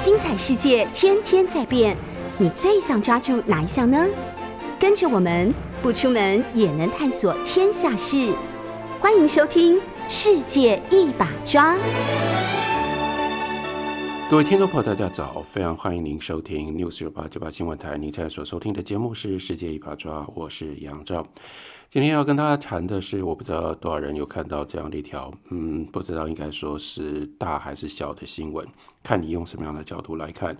[0.00, 1.94] 精彩世界天天在变，
[2.38, 4.08] 你最想抓住哪一项呢？
[4.78, 8.34] 跟着我们不出门也能探索天下事，
[8.98, 9.76] 欢迎收听
[10.08, 11.74] 《世界一把抓》。
[14.30, 15.44] 各位听众朋友，大家早！
[15.52, 17.98] 非常欢迎您收听 News 九八九八新闻台。
[17.98, 21.26] 您现在所收听的节目是《世界一把抓》，我是杨照。
[21.90, 28.64] 今天要跟大家谈的是，我不知道多少人有看到这样的一条，嗯，不知道应该说是大还是小的新闻，
[29.02, 30.56] 看你用什么样的角度来看。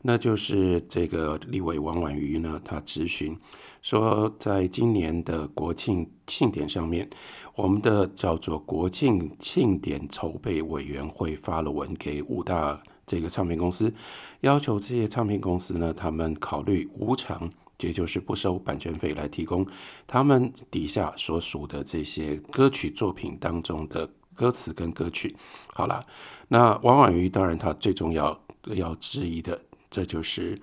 [0.00, 3.38] 那就是这个立委王婉瑜呢，他质询
[3.80, 7.08] 说，在今年的国庆庆典上面，
[7.54, 13.94] 我们的叫做国庆庆典筹备委员会发了文给五大这个唱片公司，
[14.40, 17.48] 要求这些唱片公司呢，他们考虑无偿。
[17.82, 19.66] 也就是不收版权费来提供
[20.06, 25.36] 他们底下所属的这些歌曲作品当中的歌词跟歌曲。
[25.74, 26.04] 好了，
[26.48, 28.38] 那王婉瑜当然他最重要
[28.74, 30.60] 要质疑的，这就是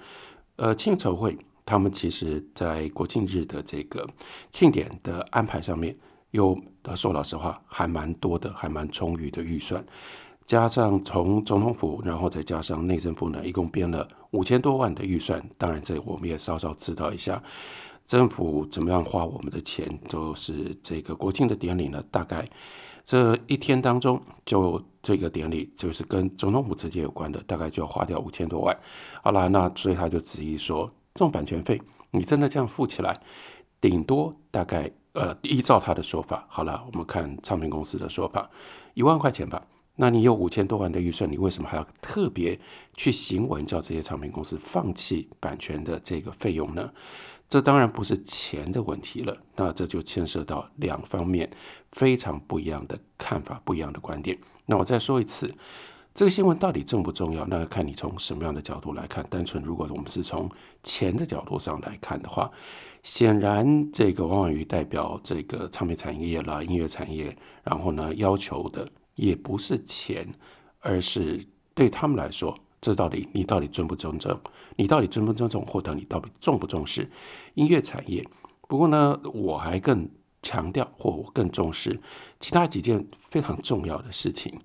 [0.56, 4.08] 呃庆筹会他们其实在国庆日的这个
[4.52, 5.96] 庆典的安排上面，
[6.32, 6.60] 有
[6.96, 9.86] 说老实话还蛮多的，还蛮充裕的预算。
[10.48, 15.44] 加上从总统府，然后再加上内政部呢，一共编了五千多万的预算。
[15.58, 17.42] 当然，这我们也稍稍知道一下，
[18.06, 19.88] 政府怎么样花我们的钱。
[20.08, 22.48] 就是这个国庆的典礼呢，大概
[23.04, 28.78] 这一天当中，就这个典礼就是跟总统府直接有关的，大概就要花掉五千多万。
[29.24, 33.20] 好了，那所以他就质疑说，这种版权费，你真的这样付起来，
[33.82, 38.50] 顶多大概呃，依照他的说法，好了，我们看唱片公司的说法，
[38.94, 39.66] 一万块钱吧。
[40.02, 42.58] 那你有五千多万的预算，你为什么还要特别
[42.94, 46.90] 去行文叫这些唱片公司放弃版权的这个费用呢？
[47.50, 51.52] 这当然不是钱的问题了，那这就牵涉到两方面
[51.92, 54.40] 非常不一样的看法、不一样的观点。
[54.68, 55.54] 那我再说一次，
[56.16, 57.46] 这个新闻到底重不重要？
[57.48, 59.26] 那看你从什么样的角度来看。
[59.30, 60.50] 单纯如果我们是从
[60.82, 62.50] 钱的角度上来看的话，
[63.04, 67.36] 显然这个王婉瑜代表这个唱片产业啦、音乐产业，
[67.66, 68.90] 然后呢要求的。
[69.20, 70.34] 也不是钱，
[70.80, 74.40] 而是对他们来说，这到底你到底尊不尊重？
[74.78, 75.66] 你到底尊不尊重？
[75.66, 77.10] 或者你到底重不重视
[77.56, 78.26] 音乐产业？
[78.68, 80.10] 不过呢，我还更
[80.42, 82.00] 强调，或我更重视
[82.40, 84.58] 其他几件非常重要的事情。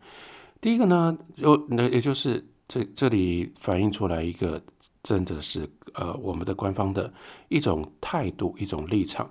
[0.60, 4.62] 第一个呢，有那也就是这这里反映出来一个，
[5.02, 7.12] 真的是呃我们的官方的
[7.48, 9.30] 一种态度，一种立场。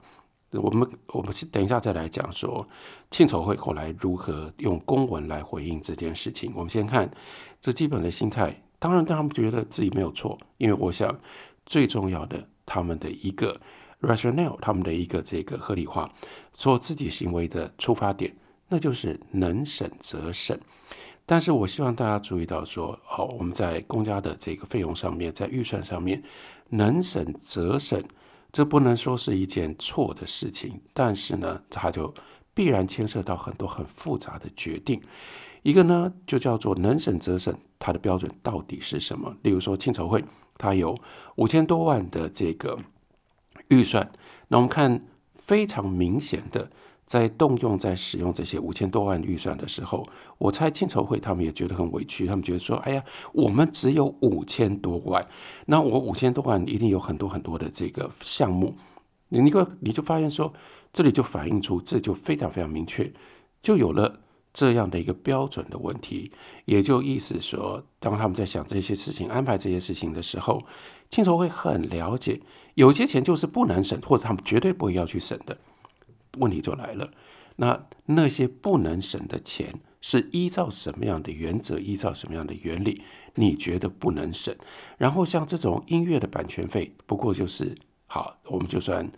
[0.53, 2.67] 我们我们等一下再来讲说
[3.11, 6.51] 庆筹会后来如何用公文来回应这件事情。
[6.55, 7.09] 我们先看
[7.61, 11.17] 这基本的心态，当然他们觉得自己没有错，因为我想
[11.65, 13.59] 最重要的他们的一个
[14.01, 16.11] rationale，他们的一个这个合理化
[16.53, 18.35] 做自己行为的出发点，
[18.67, 20.59] 那就是能省则省。
[21.25, 26.21] 但是我希望大家注意到说，好，我们在公家的这个费用上面，在预算上面
[26.69, 28.03] 能省则省。
[28.53, 32.13] 这不能说是一件错的事情，但是呢，它就
[32.53, 35.01] 必然牵涉到很多很复杂的决定。
[35.63, 39.35] 一个呢，就叫做能省则省，它的标准到底是什么？
[39.41, 40.23] 例如说，庆筹会
[40.57, 40.95] 它有
[41.35, 42.77] 五千多万的这个
[43.69, 44.11] 预算，
[44.47, 45.03] 那我们看
[45.35, 46.69] 非常明显的。
[47.05, 53.03] 在动用、在使用这些五千多万预算的时候，我猜青筹会他们也觉得很委屈，他们觉得说：“哎呀，
[53.33, 55.25] 我们只有五千多万，
[55.65, 58.75] 那我五千多万一定有很多很多的这个项目。”
[59.29, 60.53] 你个你就发现说，
[60.91, 63.11] 这里就反映出这就非常非常明确，
[63.61, 64.19] 就有了
[64.53, 66.31] 这样的一个标准的问题，
[66.65, 70.61] 也就意思说，当他们在想这些事情、安排这些事情的时候，
[71.09, 72.39] 青筹会很了解，
[72.75, 75.57] 有些钱就是不能省，或者他们绝对不会要去省的。
[76.37, 77.11] 问题就来了，
[77.57, 83.01] 那那些不能省的钱是依照什么样的原则，依照什么样的原理？
[83.35, 84.55] 你觉得不能省？
[84.97, 89.09] 然后像这种音乐的版权费，不过就是好，我们就算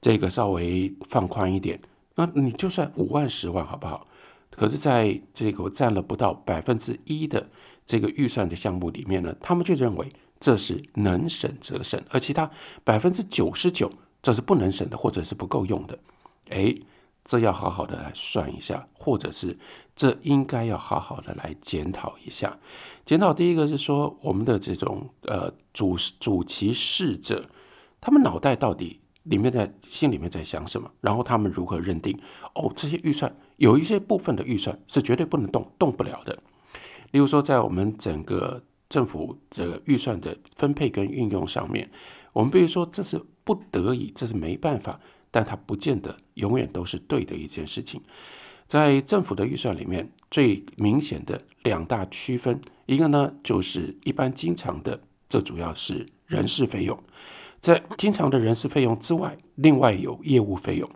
[0.00, 1.80] 这个稍微放宽一点，
[2.14, 4.06] 那你就算五万、十万，好不好？
[4.50, 7.48] 可是在这个占了不到百分之一的
[7.86, 10.10] 这个预算的项目里面呢，他们就认为
[10.40, 12.50] 这是能省则省，而其他
[12.84, 13.92] 百分之九十九
[14.22, 15.98] 这是不能省的，或者是不够用的。
[16.50, 16.74] 哎，
[17.24, 19.58] 这要好好的来算一下，或者是
[19.94, 22.58] 这应该要好好的来检讨一下。
[23.04, 27.48] 检讨第一个是说，我们的这种呃主主其事者，
[28.00, 30.90] 他们脑袋到底里面在心里面在想什么？
[31.00, 32.18] 然后他们如何认定？
[32.54, 36.38] 哦，这些预算有一些部分的预算是绝对不能动动不了的。
[37.12, 41.90] 例如说，在我们整个政府这个预算的分配跟运用上面，
[42.34, 45.00] 我们比如说这是不得已，这是没办法。
[45.30, 48.00] 但它不见得永远都是对的一件事情。
[48.66, 56.98] 在政府的预算里面，最明显的两大区分，一个呢就是一般经常的，这主要是人事费用，
[57.60, 60.88] 在经常的人事费用之外，另外有业务费用。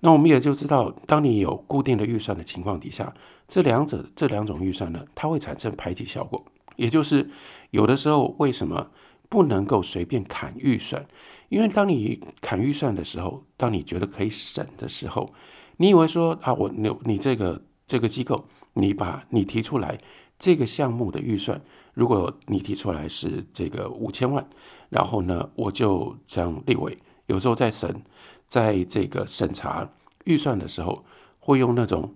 [0.00, 3.14] 那我们也就知道，当你有固定的预算的情况底下，
[3.48, 6.44] 这两者这两种预算呢，它会产生排挤效果。
[6.76, 7.30] 也就是
[7.70, 8.90] 有的时候为什么
[9.30, 11.06] 不能够随便砍预算？
[11.48, 15.32] 因为当你砍预算的时候，当你觉得可以省的时候，
[15.76, 19.98] 你以为说啊，我你你这个这个机构，你把你提出来
[20.38, 21.60] 这个项目的预算，
[21.94, 24.46] 如果你提出来是这个五千万，
[24.88, 26.96] 然后呢，我就这样立委
[27.26, 28.02] 有时候在审。
[28.48, 29.90] 在这个审查
[30.24, 31.04] 预算的时候，
[31.40, 32.14] 会用那种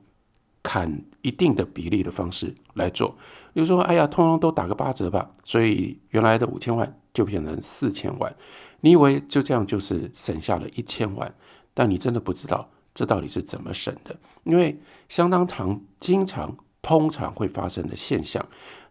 [0.62, 3.08] 砍一定的比例的方式来做，
[3.52, 8.32] 比如说，哎呀，通通都打个八折吧，所以原来的五千万就变成四千万。
[8.80, 11.34] 你以为就这样就是省下了一千万，
[11.74, 14.78] 但你真的不知道这到底是怎么省的，因为
[15.08, 18.44] 相当常、经常、通常会发生的现象，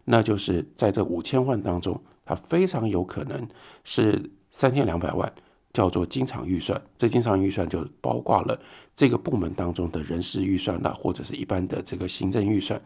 [0.04, 3.48] 那就是在这五千万当中，它非常有可能
[3.84, 5.32] 是三千两百万。
[5.72, 8.60] 叫做经常预算，这经常预算就包括了
[8.96, 12.82] 这个部门当中的人事预算啦，或者是一般的这个行政预算，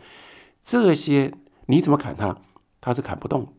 [0.62, 1.32] 这些
[1.64, 2.36] 你怎么砍它，
[2.82, 3.50] 它是砍不动。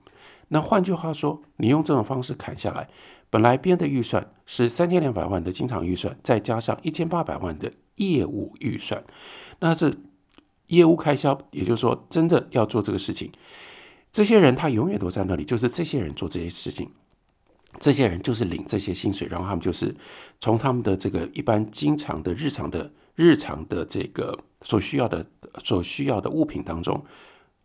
[0.49, 2.87] 那换句话说，你用这种方式砍下来，
[3.35, 9.03] 本来编的预算是三千两百万的经常预算，再加上一千八百万的业务预算，
[9.59, 9.93] 那这
[10.67, 13.29] 业务开销，也就是说，真的要做这个事情，
[14.09, 16.89] 这些人他永远都在那里，就是这些人做这些事情。
[17.77, 19.93] 这些人就是领这些薪水，然后他们就是
[20.39, 25.25] 从他们的这个一般经常的日常的日常的这个所需要的
[25.61, 27.03] 所需要的物品当中，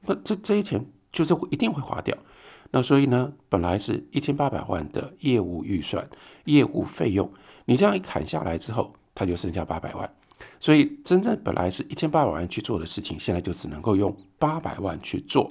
[0.01, 2.19] 那这这些钱就是一定会花掉。
[2.71, 6.09] 那所以呢，本来是一千八百万的业务预算、
[6.45, 7.31] 业务费用，
[7.65, 10.09] 你这样一砍下来之后，它就剩下八百万。
[10.59, 15.51] 所以真正本来是一千八百万去做的事情，现在就只能够用八百万去做。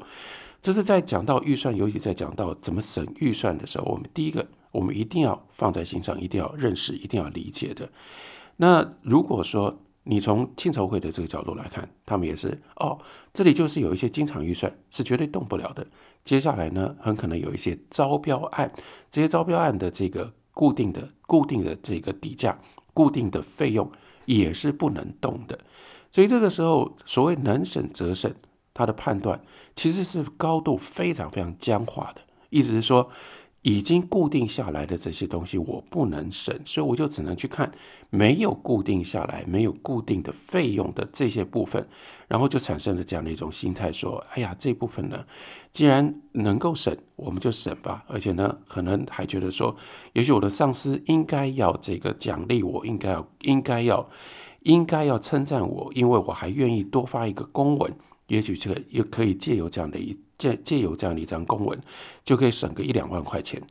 [0.61, 7.89] 这是在讲到预算，尤其在讲到怎么省预算的时候，我们第一个，我们一定要放在心上，一定要认识，一定要理解的。
[8.57, 12.99] 那如果说你从庆筹会的这个角度来看，他们也是哦，
[13.33, 15.85] 这里就是有一些经常预算是绝对动不了的。
[16.23, 18.71] 接下来呢，很可能有一些招标案，
[19.11, 22.59] 这些招标案的这个固定的、固定的这个底价、
[22.93, 23.91] 固定的费用
[24.25, 25.57] 也是不能动的。
[26.11, 28.33] 所以这个时候，所谓能省则省。
[28.71, 29.37] 他的判断
[29.75, 33.09] 其实是高度非常非常僵化的，意思是说，
[33.61, 37.69] 已经固定下来的这些东西我不能省，所以我就只能去看
[38.09, 41.85] 没有固定下来、没有固定的费用的这些部分，
[42.27, 45.25] 然后就产生了这样的一种心态，说：哎呀，这部分呢，
[45.73, 48.05] 既然能够省，我们就省吧。
[48.07, 49.75] 而且呢，可能还觉得说，
[50.13, 54.09] 也许我的上司应该要这个奖励我，应该要、应该要、
[54.61, 57.93] 应该要称赞我，因为我还愿意多发一个公文。
[58.29, 61.77] 也许这个也可以借由这样的一借借由这样的一张公文，
[62.23, 63.61] 就可以省个一两万块钱。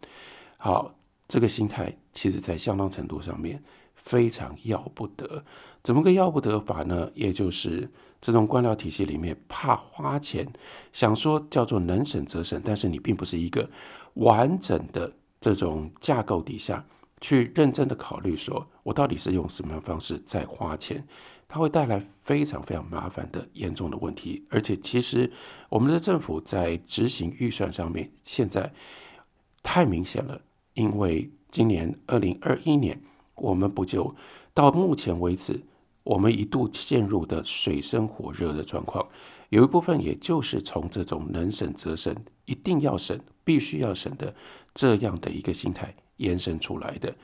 [0.58, 0.94] 好，
[1.26, 3.62] 这个心态其实在相当程度上面
[3.94, 5.42] 非常要不得。
[5.82, 7.10] 怎么个要不得法呢？
[7.14, 7.88] 也就是
[8.20, 10.46] 这种官僚体系里面怕花钱，
[10.92, 13.70] 想说叫做能省则省，但是你并不是一个
[14.14, 16.84] 完整的这种架构底下
[17.20, 21.06] 去认真的考虑，说我到底是用什么样方式在花钱。
[21.48, 25.32] 它会带来非常非常麻烦的严重的问题，而且其实
[25.70, 28.70] 我们的政府在执行预算上面现在
[29.62, 30.38] 太明显了，
[30.74, 33.00] 因为今年二零二一年，
[33.34, 34.14] 我们不就
[34.52, 35.58] 到目前为止，
[36.04, 39.08] 我们一度陷入的水深火热的状况，
[39.48, 44.34] 有一部分也就是从这种能省则省、一定要省、必须要省的
[44.74, 47.14] 这样的一个心态延伸出来的，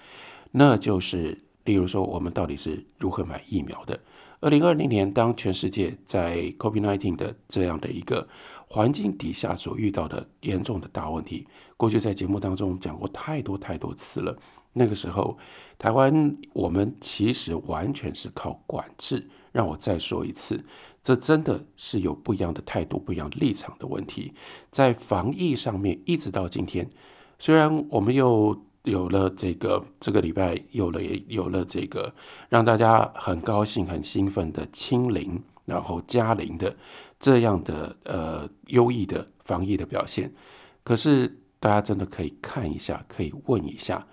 [0.51, 4.01] 那就是例如说，我们到底是如何买疫苗的？
[4.45, 8.29] 二零二零年，当全世界在 COVID-19 的这样的一个
[8.69, 11.47] 环境底下所遇到的严重的大问题，
[11.79, 14.37] 过去在节目当中讲过太多太多次了。
[14.75, 15.39] 那个时候，
[15.79, 19.27] 台湾我们其实完全是靠管制。
[19.51, 20.63] 让我再说一次，
[21.03, 24.35] 这真的是有不一样的态度、不一样立场的问题。
[24.71, 26.91] 在防疫上面，一直到今天，
[27.39, 28.63] 虽然我们又。
[28.85, 32.13] 有了这个，这个礼拜有了有了这个，
[32.49, 36.75] 让大家很高兴、很兴奋的清零，然后加零的
[37.19, 40.31] 这样的呃优异的防疫的表现。
[40.83, 44.07] 可是大家真的可以看一下，可以问一下，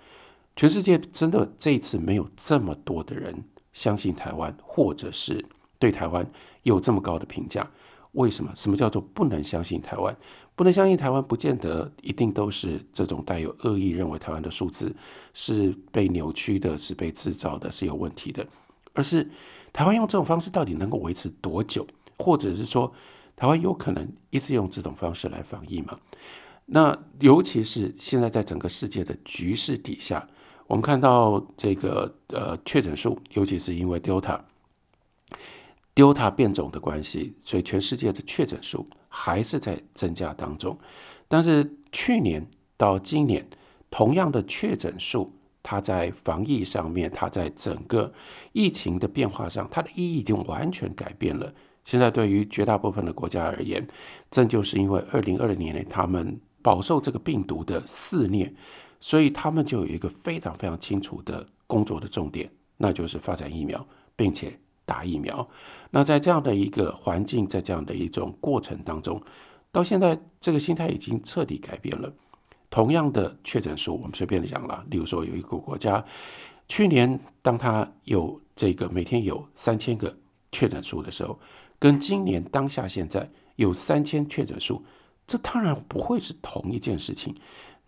[0.56, 5.44] 全世界真的这次没有这么多的人相信台湾，或者是
[5.78, 6.26] 对台湾
[6.62, 7.70] 有这么高的评价？
[8.12, 8.50] 为什么？
[8.54, 10.16] 什么叫做不能相信台湾？
[10.62, 14.94] 不能相信台湾，不见得一定都是这种带有恶意，认为台湾的数字
[15.34, 18.46] 是被扭曲的，是被制造的，是有问题的，
[18.92, 19.28] 而是
[19.72, 21.84] 台湾用这种方式到底能够维持多久？
[22.16, 22.94] 或者是说，
[23.34, 25.98] 台湾有可能一直用这种方式来防疫吗？
[26.66, 30.24] 那尤其是现在在整个世界的局势底下，
[30.68, 34.38] 我们看到这个呃确诊数，尤其是因为 Delta
[35.92, 40.76] Delta 变种的关系，所以全世界的确诊数还是在增加当中。
[41.28, 42.46] 但是去年
[42.78, 43.46] 到今年，
[43.90, 45.30] 同样的确诊数，
[45.62, 48.12] 它在防疫上面，它在整个
[48.52, 51.52] 疫情的变化上，它的意义已经完全改变了。
[51.84, 53.86] 现在对于绝大部分的国家而言，
[54.30, 58.52] 正就是因为二零二零年内他们饱受这个病毒的肆虐，
[59.00, 63.84] 所以他们就有一个非常非常清楚的工作的重点，那就是发展疫苗，
[64.16, 64.56] 并且
[64.92, 65.48] 打疫苗。
[65.90, 69.22] 那在这样的一个环境，在这样的一种过程当中，
[69.70, 72.12] 到现在这个心态已经彻底改变了。
[72.68, 76.04] 同样的确诊数，我们随便讲了，例如说有一个国家，
[76.68, 80.14] 去年当他有这个每天有三千个
[80.50, 81.38] 确诊数的时候。
[81.78, 84.84] 跟今年当下现在有三千确诊数，
[85.26, 87.34] 这当然不会是同一件事情。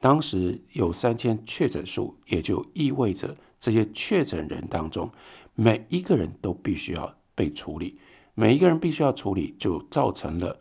[0.01, 5.09] 当时有三千确诊数，也就意味着这些确诊人当中，
[5.55, 7.99] 每一个人都必须要被处理，
[8.35, 10.59] 每一个人必须要处理，就造成了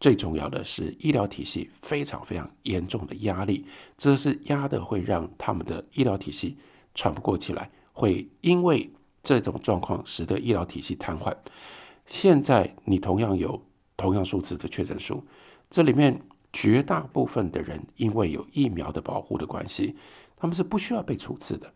[0.00, 3.64] 最重要的是医疗体系非常非常严重的压力。
[3.96, 6.56] 这是压的会让他们的医疗体系
[6.94, 8.90] 喘不过气来，会因为
[9.22, 11.32] 这种状况使得医疗体系瘫痪。
[12.06, 13.62] 现在你同样有
[13.96, 15.24] 同样数字的确诊数，
[15.70, 16.20] 这里面
[16.52, 19.94] 绝大部分的人因为有疫苗的保护的关系，
[20.36, 21.72] 他们是不需要被处置的。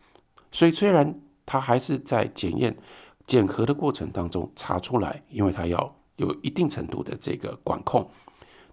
[0.51, 2.77] 所以虽然他还是在检验
[3.25, 8.07] 检核的过程当中查出来，因为他要有一定程度的这个管控，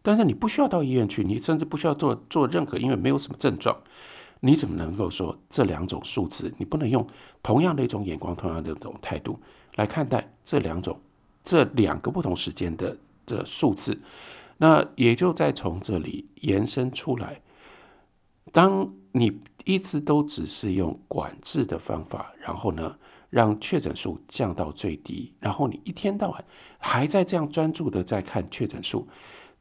[0.03, 3.75] 但是你不需要到医院去，你甚至不需要做做任何，因为没有什么症状，
[4.41, 6.53] 你怎么能够说这两种数字？
[6.59, 7.07] 你不能用
[7.43, 9.41] 同样的一种眼光、同样的一种态度
[9.77, 11.01] 来看待这两种。
[11.43, 14.01] 这两个不同时间的的数字，
[14.57, 17.43] 那也就在从这里延伸出来。
[18.51, 19.33] 当你
[19.65, 22.99] 一直都只是用管制的方法，然后呢，
[23.31, 26.45] 让确诊数降到最低，然后你一天到晚
[26.79, 29.07] 还在这样专注的在看确诊数，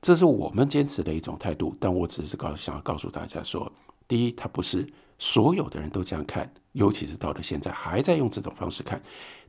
[0.02, 1.76] 这是我们坚持的一种态度。
[1.80, 3.72] 但我只是告想要告诉大家说，
[4.08, 9.00] 第一，它不是所有的人都这样看，尤其是到了现在还在用这种方式看；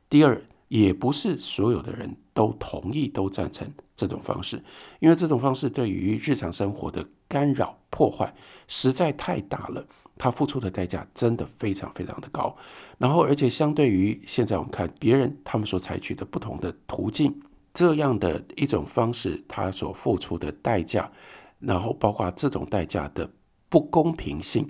[0.07, 0.39] 第二。
[0.67, 4.59] 也不是所有的人都同意、都赞成这种方式，
[4.99, 8.33] 因为这种方式对于日常生活的干扰、破坏
[8.67, 9.85] 实在太大了，
[10.17, 12.55] 他付出的代价真的非常非常的高。
[12.97, 17.41] 然后，而且相对于现在我们看别人他们所采取的不同的途径，
[17.73, 21.11] 这样的一种方式，他所付出的代价，
[21.59, 23.29] 然后包括这种代价的
[23.67, 24.67] 不公平性。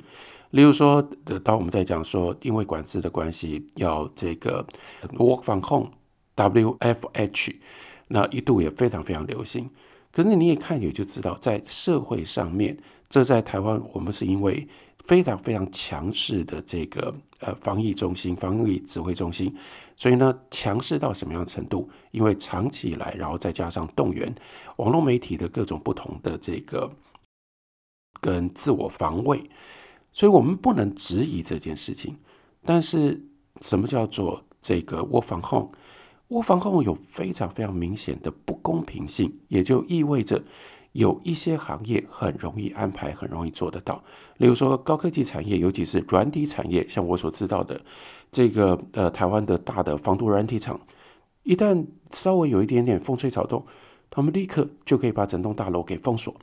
[0.51, 1.01] 例如说，
[1.43, 4.65] 当我们在讲说，因为管制的关系，要这个
[5.13, 7.55] work from home（WFH），
[8.07, 9.69] 那一度也非常非常流行。
[10.15, 12.77] 可是你也看，也就知道，在社会上面，
[13.09, 14.65] 这在台湾，我们是因为
[15.03, 19.53] 非常非常强势的这个呃防疫中心、防疫指挥中心，
[19.97, 21.89] 所以呢，强势到什么样程度？
[22.11, 24.33] 因为长期以来，然后再加上动员
[24.77, 26.89] 网络媒体的各种不同的这个
[28.21, 29.43] 跟自我防卫。
[30.13, 32.15] 所以我们不能质疑这件事情，
[32.63, 33.21] 但是
[33.59, 35.69] 什么叫做这个窝防控？
[36.29, 40.43] 窝防控有非常非常明显的不公平性，也就意味着
[40.93, 44.03] 有一些行业很容易安排，很容易做得到。
[44.37, 47.79] 例如说高科技产业，尤其是软体产业，像我所知道的
[48.31, 50.79] 这个呃台湾的大的防毒软体厂，
[51.43, 53.63] 一旦稍微有一点点风吹草动，
[54.09, 56.35] 他们立刻就可以把整栋大楼给封锁。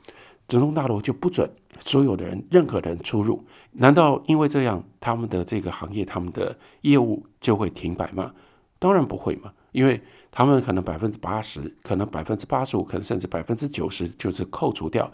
[0.47, 1.49] 整栋大楼就不准
[1.85, 3.43] 所有的人、任何人出入？
[3.71, 8.33] 难道因为这样，他们的这个行业、他们的业务就会停摆吗？
[8.77, 10.01] 当然不会嘛，因为
[10.31, 15.11] 他们可能百分之八十、可能百分之八十五、可能甚至百分之九十，就是扣除掉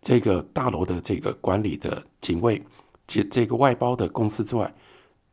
[0.00, 2.62] 这个大楼的这个管理的警卫
[3.08, 4.72] 及这个外包的公司之外，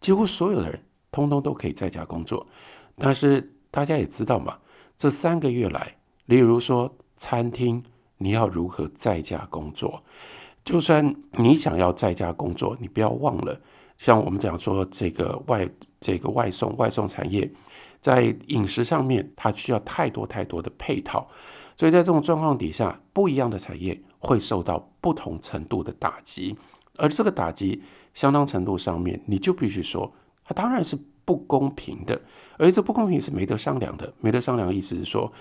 [0.01, 2.48] 几乎所有的人通通都可以在家工作。
[2.95, 4.57] 但是大家也知道嘛，
[4.98, 5.95] 这三个月来，
[6.25, 7.83] 例如说餐厅。
[8.21, 10.03] 你要如何在家工作？
[10.65, 13.57] 就算你想要在家工作，你不要忘了，
[13.98, 15.65] 像我们讲说这个外
[16.00, 17.50] 这个外送外送产业，
[18.00, 21.27] 在饮食上面它需要太多太多的配套，
[21.75, 26.56] 所以在这种状况底下，不一样的产业会受到不同程度的打击，
[26.98, 27.82] 而这个打击
[28.13, 30.12] 相当程度上面，你就必须说，
[30.44, 32.20] 它当然是不公平的，
[32.58, 35.32] 而这不公平是没得商量的，没得商量的意思是说。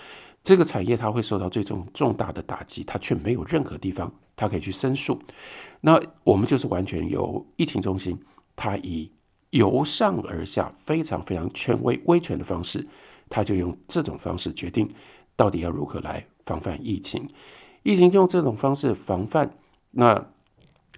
[0.45, 5.21] 这个产业它会受到最重重大的打击，它却没有任何地方它可以去申诉。
[5.81, 8.17] 那我们就是完全由疫情中心，
[8.55, 9.11] 它以
[9.50, 12.87] 由上而下非常非常权威威权的方式
[13.28, 14.93] 他就用这种方式决定
[15.37, 17.28] 到底要如何来防范疫情。
[17.83, 19.50] 疫情用这种方式防范，
[19.93, 20.26] 那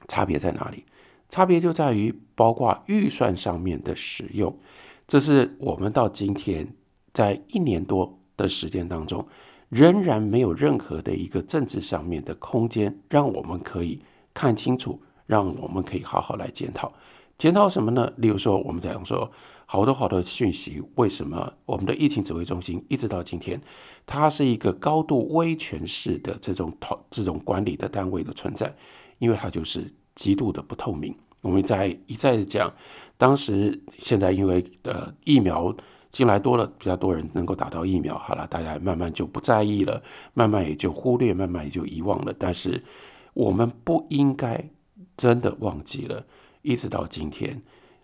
[0.08, 0.84] 差别在哪里？
[1.28, 4.58] 差别就在于包括预算上面的使用。
[5.06, 6.66] 这是我们到今天
[7.12, 9.26] 在一年多的时间当中，
[9.68, 14.02] 仍然没有任何的一个政治上面的空间，让我们可以
[14.34, 16.92] 看清楚，让我们可以好好来检讨。
[17.40, 18.12] 检讨什么呢？
[18.18, 19.32] 例如说，我们讲说
[19.64, 23.58] 好多好多讯息，为什么我们的疫情指挥中心一直到今天？
[24.04, 28.70] 它是一个高度威权式的这种讨这种管理的单位的存在，
[29.18, 31.16] 因为它就是极度的不透明。
[31.40, 32.70] 我们在一再的讲，
[33.16, 35.74] 当时现在因为呃疫苗
[36.10, 40.02] 进来多了，比较多人能够打到疫苗，好了，大家慢慢就不在意了，
[40.34, 42.34] 慢慢也就忽略，慢慢也就遗忘了。
[42.38, 42.84] 但是
[43.32, 44.62] 我们不应该
[45.16, 46.22] 真的忘记了，
[46.62, 47.62] 一直到今天，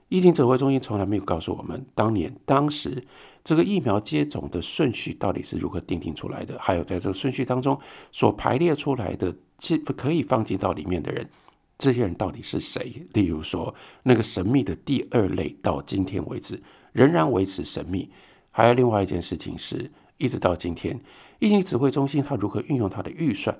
[0.09, 3.05] 疫情指挥中心从来没有告诉我们，当年当时。
[3.45, 6.59] 这个疫苗接种的顺序到底是如何定定出来的？
[6.59, 7.79] 还有在这个顺序当中
[8.11, 11.31] 所排列出来的，其可以放进到里面的人，
[11.79, 13.07] 这些人到底是谁？
[13.13, 13.73] 例如说，
[14.03, 16.61] 那个神秘的第二类，到今天为止
[16.91, 18.11] 仍然维持神秘。
[18.51, 21.01] 还有另外一件事情是，一直到今天，
[21.39, 23.57] 疫情指挥中心它如何运用它的预算？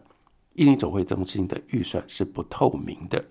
[0.57, 3.25] 疫情指挥中心的预算是不透明的。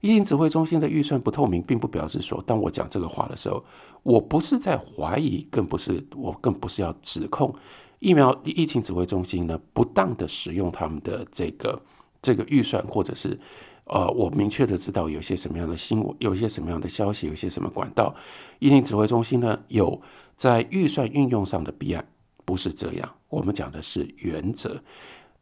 [0.00, 3.64] 疫情指挥中心的预算不透明，并不表示说，当我讲这个话的时候，
[4.02, 7.54] 我不是在怀疑，更不是我更不是要指控
[8.00, 11.80] 疫苗疫情指挥中心呢不当的使用他们的这个
[12.20, 13.38] 这个预算，或者是
[13.84, 18.14] 呃，我明确的知道有些什么样的新闻，有一些什么样的消息，有些什么管道，
[18.58, 19.98] 疫情指挥中心呢有
[20.36, 22.06] 在预算运用上的弊案，
[22.44, 24.78] 不是这样，我们讲的是原则。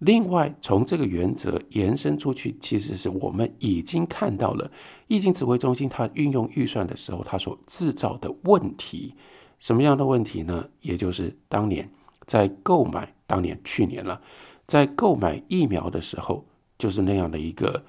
[0.04, 4.68] 另外，从这个原则延伸出去，其实是我们已经看到了
[5.06, 9.14] 疫情指挥中心它运用预算的时候，它所制造的问题，
[9.61, 10.68] 什么样的问题呢？
[10.80, 11.88] 也就是当年
[12.26, 14.21] 在购买，当年去年了，
[14.66, 16.44] 在购买疫苗的时候，
[16.76, 17.85] 就是那样的一个，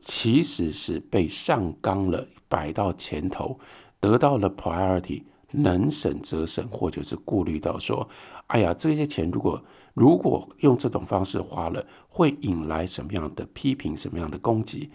[0.00, 3.60] 其实是被上纲了，摆到前头，
[4.00, 8.08] 得到了 priority，能省则省，或者是顾虑到说，
[8.46, 9.62] 哎呀，这些钱如果。
[10.00, 14.90] 如果用这种方式花了，会引来什么样的批评、什么样的攻击？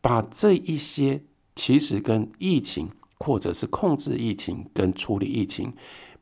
[0.00, 1.22] 把这一些
[1.54, 2.90] 其实跟疫情
[3.20, 5.72] 或者是控制疫情、跟处理疫情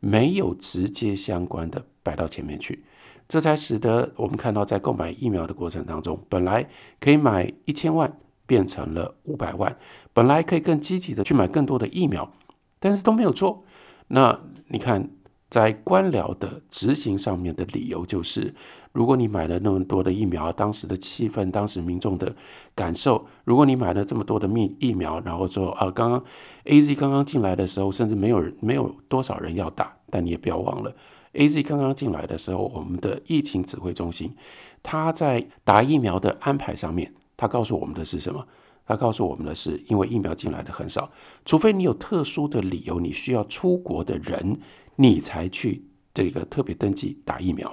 [0.00, 2.84] 没有直接相关的摆到前面去，
[3.26, 6.68] 这才使得我们看到，在购买疫苗的过程当中，本来
[7.00, 9.74] 可以买一千万变成了五百万，
[10.12, 12.30] 本来可以更积极的去买更多的疫苗，
[12.78, 13.64] 但是都没有做。
[14.08, 15.08] 那你看。
[15.56, 18.54] 在官僚的执行上面的理由就是，
[18.92, 22.36] 如果你买了那么多的疫苗，当时的气氛，当时民众的
[22.74, 26.22] 感受，如果你买了这么多的疫疫苗，然后说啊，刚刚
[26.64, 30.94] A Z 刚刚进来的时候，甚至没有人没有多少人要打，但你也不要忘了
[31.32, 34.34] ，A Z 刚刚进来的时候，我们的疫情指挥中心，
[34.82, 38.46] 他在打疫苗的安排上面，他告诉我们的是什么？
[38.86, 41.10] 他告诉我们的是，因为疫苗进来的很少，
[41.46, 44.60] 除非你有特殊的理由，你需要出国的人。
[44.96, 45.82] 你才去
[46.12, 47.70] 这个特别登记打疫苗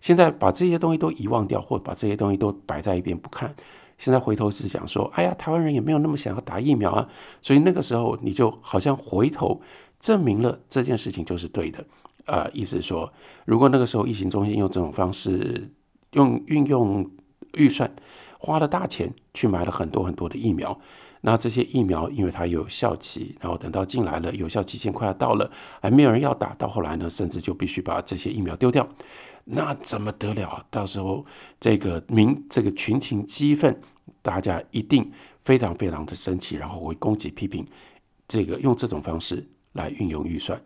[0.00, 3.54] 现在把这些东西都遗忘掉，或者把这些东西都摆在一边不看。
[3.98, 7.06] 现在回头是想说，哎呀，台湾人也没有那么想要打疫苗啊。
[7.42, 9.60] 所以那个时候你就好像回头
[10.00, 11.84] 证明了这件事情就是对的。
[12.24, 13.12] 呃，意思说，
[13.44, 15.70] 如果那个时候疫情中心用这种方式，
[16.12, 17.10] 用运用
[17.54, 17.92] 预算
[18.38, 20.78] 花了大钱去买了很多很多的疫苗。
[21.22, 25.50] 那这些疫苗，因为它有效期，然后等到进来了，有效期限快要到了，
[25.82, 28.88] 还没有人要打，到后来呢，甚至就必须把这些疫苗丢掉，
[29.44, 30.64] 那怎么得了？
[30.70, 31.26] 到时候
[31.60, 33.78] 这个民这个群情激愤，
[34.22, 37.66] 大家一定非常非常的生气，然后会攻击批评，
[38.26, 40.58] 这个用这种方式来运用预算，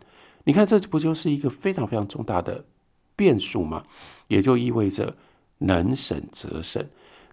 [0.45, 2.63] 你看这不就是一个非常非常重大的
[3.15, 3.83] 变数吗？
[4.29, 5.15] 也就意味着
[5.57, 6.81] 能省则省。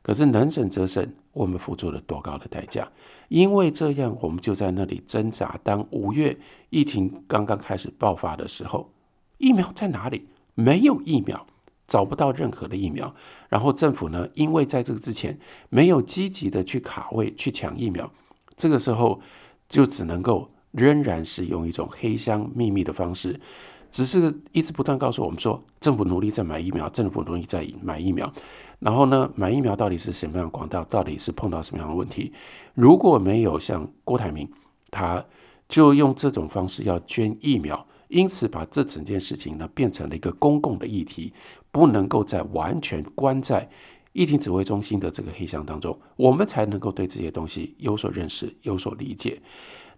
[0.03, 2.89] 可是能省则省，我们付出了多高的代价？
[3.29, 5.59] 因为这样，我们就在那里挣扎。
[5.63, 6.37] 当五月
[6.71, 8.93] 疫情刚刚开始爆发的时候，
[9.39, 10.29] 疫苗在哪里？
[10.55, 11.47] 没有疫苗，
[11.87, 13.15] 找不到任何的疫苗。
[13.49, 15.39] 然后政府呢，因为在这个之前
[15.71, 18.11] 没有积极的去卡位去抢疫苗，
[18.57, 19.21] 这个时候
[19.69, 23.41] 就只能够仍然是用一种黑箱秘密的方式。
[23.93, 28.33] 只是一直不断告诉我们说，政府努力在买疫苗，政府努力在买疫苗。
[28.81, 30.83] 然后呢，买疫苗到底是什么样的广告？
[30.85, 32.33] 到底是碰到什么样的问题？
[32.75, 34.49] 如果没有像郭台铭，
[34.91, 35.25] 他
[35.69, 41.33] 就用这种方式要捐疫苗，因此把这整件事情呢变成了一个公共的议题，
[41.71, 43.69] 不能够在完全关在
[44.15, 49.41] 疫情指挥中心的这个黑箱当中，我们才能够对这些东西有所认识、有所理解。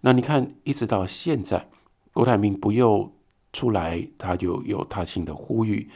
[0.01, 1.69] 那你看，一直到现在，
[2.11, 3.14] 郭台铭不又？
[3.55, 5.89] 出来，他就有他新的呼吁。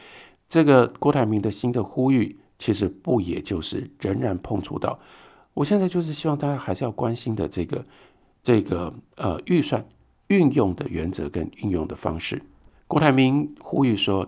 [0.48, 4.98] 这个郭台铭的新的呼吁，其实不也就是仍然碰触到，
[5.52, 7.84] 我现在就是希望大家还是要关心的这个
[8.42, 9.84] 这个呃预算
[10.28, 12.40] 运用的原则跟运用的方式。
[12.88, 14.26] 郭台铭呼吁说，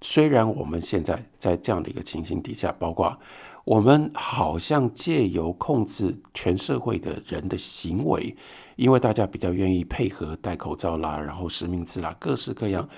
[0.00, 3.16] 虽然我们现在在这样的一个情形底下，包括
[3.64, 8.36] 我们好像借由控制全社会的人的行为，
[8.76, 12.88] 因为大家比较愿意配合戴口罩啦，然后实名制啦，各式各样。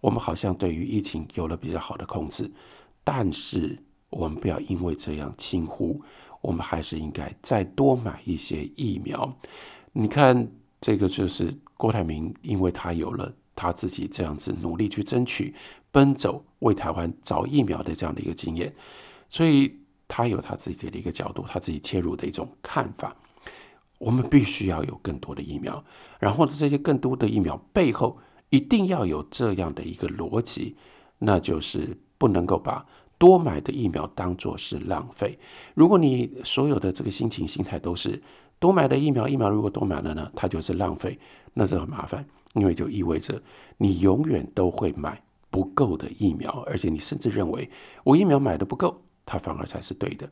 [0.00, 2.50] 我们好像对于疫情有了比较好的控制，
[3.04, 3.78] 但是
[4.10, 6.00] 我们不要因为这样轻忽，
[6.40, 9.32] 我们还是应该再多买一些疫苗。
[9.92, 10.48] 你看，
[10.80, 15.54] 这个就是郭台铭，因为他有了他自己这样子努力去争取、
[15.90, 18.72] 奔走为台湾找疫苗的这样的一个经验，
[19.28, 19.72] 所以
[20.12, 23.16] 他有他自己的一个角度，他自己切入的一种看法。
[23.98, 25.82] 我们必须要有更多的疫苗，
[26.18, 28.18] 然后这些更多的疫苗背后。
[28.52, 30.76] 一定要有这样的一个逻辑，
[31.18, 32.84] 那就是不能够把
[33.16, 35.38] 多买的疫苗当作是浪费。
[35.72, 38.22] 如果你所有的这个心情心态都是
[38.58, 41.18] 多买的疫苗，疫苗如果多买了呢，它就是浪费，
[41.54, 42.22] 那是很麻烦，
[42.52, 43.40] 因为就意味着
[43.78, 47.70] 你永远都会买不够的疫苗，而且你甚至认为
[48.04, 50.28] 我疫苗买的不够，它反而才是对的。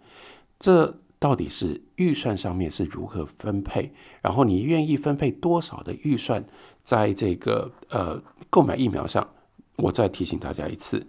[0.59, 3.93] 这到底是预算上面是如何分配？
[4.23, 6.45] 然后你愿意分配多少的预算？
[6.83, 9.29] 在这个呃购买疫苗上，
[9.77, 11.07] 我再提醒大家一次，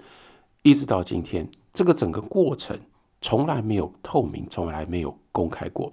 [0.63, 2.77] 一直到今天，这个整个过程
[3.21, 5.91] 从来没有透明，从来没有公开过，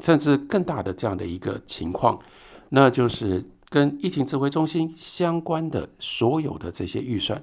[0.00, 2.20] 甚至更大的这样的一个情况，
[2.68, 7.42] 那就是跟疫情指挥中心相关的所有的这些预算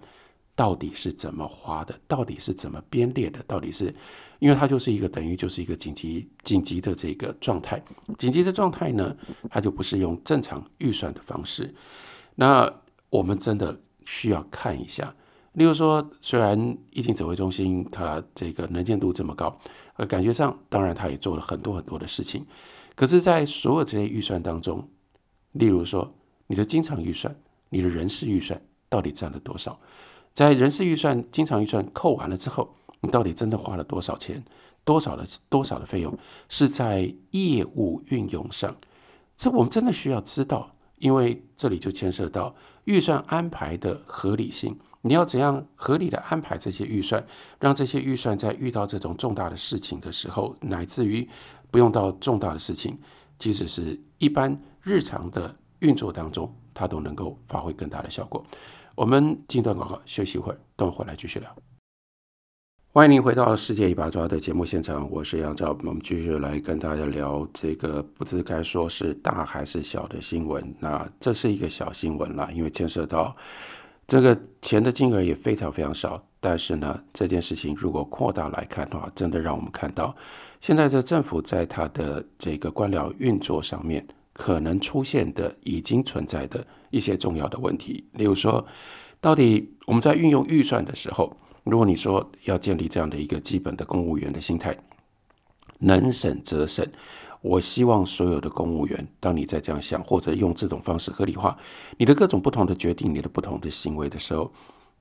[0.58, 3.96] 到底是怎么花的，到底是怎么编列的，到底是。
[4.40, 7.82] 因为它就是一个等于就是一个紧急紧急的这个状态，
[8.20, 9.18] 紧急的状态呢，
[9.50, 11.74] 它就不是用正常预算的方式。
[12.36, 12.72] 那
[13.10, 15.12] 我们真的需要看一下，
[15.54, 19.60] 例如说，虽然疫情指挥中心它这个能见度这么高，
[19.96, 22.46] 呃，感觉上当然它也做了很多很多的事情，
[22.96, 24.88] 可是，在所有这些预算当中，
[25.54, 26.14] 例如说
[26.46, 27.36] 你的经常预算、
[27.70, 29.80] 你的人事预算到底占了多少？
[30.38, 32.70] 在人事预算、经常预算扣完了之后。
[33.02, 34.44] 你到底真的花了多少钱？
[34.84, 36.16] 多少的多少的费用
[36.48, 38.76] 是在业务运用上？
[39.36, 44.78] 这我们真的需要知道，因为这里就牵涉到预算安排的合理性。
[45.02, 47.26] 你要怎样合理的安排这些预算，
[47.60, 51.28] 让这些预算在遇到这种重大的事情的时候，乃至于
[51.72, 52.96] 不用到重大的事情，
[53.40, 58.46] 即使是一般日常的运作当中，它都能够发挥更大的效果。
[58.98, 61.56] 我们进段广告，休息一会儿，等会回来继续聊。
[62.92, 70.76] 欢迎您回到《世界一把抓》的节目现场，我是杨照，我们继续来跟大家聊这个不知该说是大还是小的新闻。
[70.80, 73.38] 那这是一个小新闻啦，因为牵涉到
[74.08, 76.20] 这个钱的金额也非常非常少。
[76.40, 80.16] 但是呢，这件事情如果扩大来看的话，真的让我们看到
[80.60, 84.04] 现在的政府在它的这个官僚运作上面
[84.38, 88.06] 可能出现的、已经存在的一些重要的问题。
[88.14, 88.64] 例如说，
[89.20, 94.78] 到底我们在运用预算的时候，如果你说要建立这样的一个基本的公务员的心态，
[95.80, 96.88] 能省则省。
[97.42, 101.58] 我希望所有的公务员，当你在这样想，或者用这种方式合理化
[101.98, 104.52] 你的各种不同的决定、你的不同的行为的时候，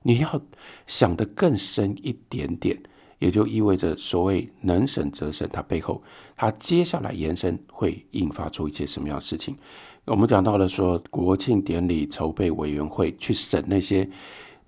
[0.01, 0.41] 你要
[0.87, 2.81] 想得更深一点点，
[3.19, 6.01] 也就意味着所谓能省则省，它背后
[6.35, 9.55] 它接下来延伸会引发出一些什么样的事情？
[10.05, 14.09] 我们讲到了说国庆典礼筹备委员会去审那些。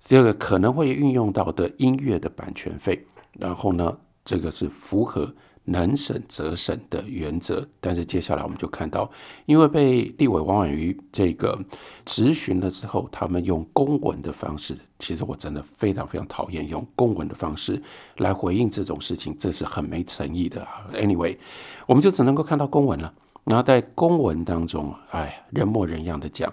[0.02, 3.04] 这个可能会运用到的音乐的版权费，
[3.38, 5.30] 然后呢，这个是符合
[5.70, 7.66] 能省则省的原则。
[7.80, 9.10] 但是接下来我们就看到，
[9.46, 11.58] 因为被立委王婉瑜这个
[12.04, 17.80] 质询了之后，他们用公文的方式，其实我真的非常非常讨厌用公文的方式
[18.18, 20.86] 来回应这种事情，这是很没诚意的啊。
[20.94, 21.36] Anyway，
[21.86, 23.12] 我们就只能够看到公文了。
[23.44, 26.52] 然后在公文当中，哎，人模人样的讲。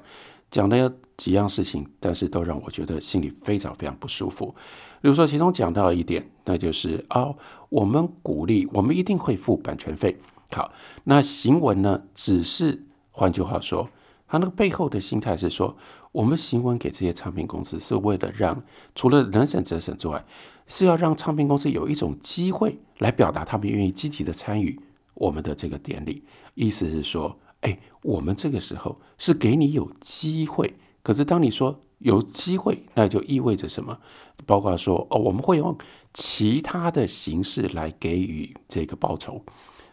[0.49, 4.55] 讲的几样事情，但是都让我觉得心里非常非常不舒服。
[5.01, 7.27] 比如说，其中讲到一点，那就是啊，
[7.69, 10.17] 我们鼓励，我们一定会付版权费。
[10.51, 10.71] 好，
[11.03, 13.89] 那行文呢，只是换句话说，
[14.27, 15.75] 他那个背后的心态是说，
[16.11, 18.63] 我们行文给这些唱片公司，是为了让
[18.95, 20.23] 除了能省则省之外，
[20.67, 24.79] 是要让唱片公司有一种机会来表达他们愿意积极的参与
[25.13, 26.23] 我们的这个典礼。
[26.53, 27.37] 意思是说。
[27.61, 33.97] 哎，我们这个时候是给你有机会，可是当你说有机会，那就意味着什么？
[34.45, 35.75] 包括说哦，我们会用
[36.17, 39.39] 其他的形式来给予这个报酬。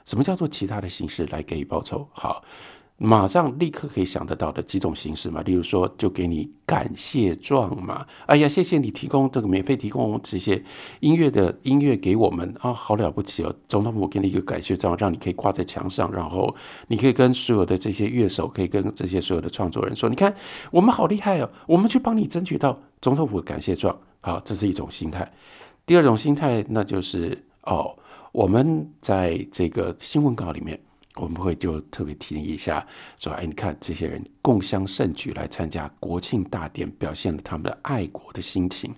[0.07, 2.09] 什么叫做其他的形式来给予报酬？
[2.15, 2.43] 好，
[2.97, 8.07] 马上立刻可以想得到的几种形式嘛，例如说，就给你感谢状嘛。
[8.25, 10.65] 哎呀，谢谢你提供这个免费提供这些
[11.01, 13.55] 音乐的音乐给我们啊，好了不起哦！
[13.69, 16.57] 总统府给你一个感谢状，让你可以挂在墙上，然后
[16.89, 20.35] 你可以跟所有的这些乐手，可以跟这些所有的创作人说，你看
[20.71, 23.95] 我们好厉害哦，我们去帮你争取到总统府感谢状。
[24.23, 25.31] 好，这是一种心态。
[25.87, 27.97] 第二种心态，那就是哦，
[28.33, 30.79] 我们在这个新闻稿里面。
[31.17, 32.85] 我们会就特别提一下，
[33.21, 38.93] 说，哎，你看这些人共襄盛举来参加国庆大典，表现了他们的爱国的心情，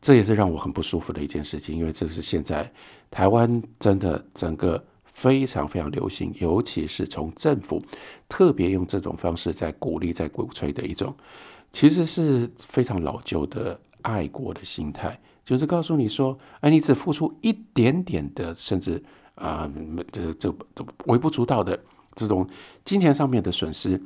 [0.00, 2.72] 这也是让我很不舒服的一件事情，因为这是现在
[3.10, 7.84] 台湾真的整个非常非常流行，尤其是从政府
[8.28, 11.12] 特别用这种方式在鼓励、在鼓吹的一种，
[11.72, 19.02] 其实是非常老旧的爱国的心态，就是告诉你说，哎，你只付出一点点的，甚至。
[19.34, 19.68] 啊，
[20.12, 21.76] 这这这微不足道的
[22.14, 22.46] 这种
[22.84, 24.00] 金钱上面的损失，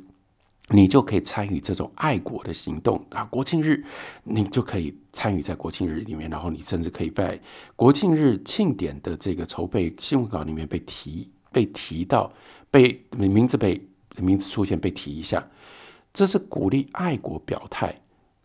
[0.69, 3.25] 你就可以参与这种爱国的行动啊！
[3.25, 3.83] 国庆日，
[4.23, 7.39] 你就可以参与在国庆日里面，然后你甚至可以在
[7.75, 12.31] 国庆日庆典的这个筹备新闻稿里面被提、被提到、
[12.71, 15.45] 被名字被名字出现、被提一下，
[16.13, 17.93] 这是鼓励爱国表态。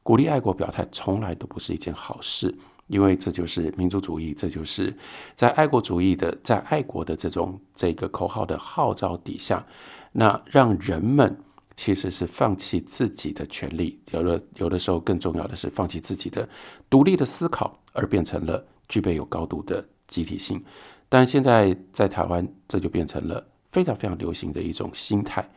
[0.03, 2.53] 鼓励爱国表态从来都不是一件好事。
[2.89, 4.95] 因为这就是民族主义，这就是
[5.35, 9.65] 在爱国主义的、在爱国的这种这个口号的号召底下，
[10.13, 11.35] 那让人们
[11.75, 16.47] 其实是放弃自己的权利，有的有的时候更重要的是放弃自己的
[16.91, 20.63] 独立的思考，而变成了具备有高度的集体性。
[21.09, 25.49] 但现在在台湾，这就变成了非常非常流行的一种心态。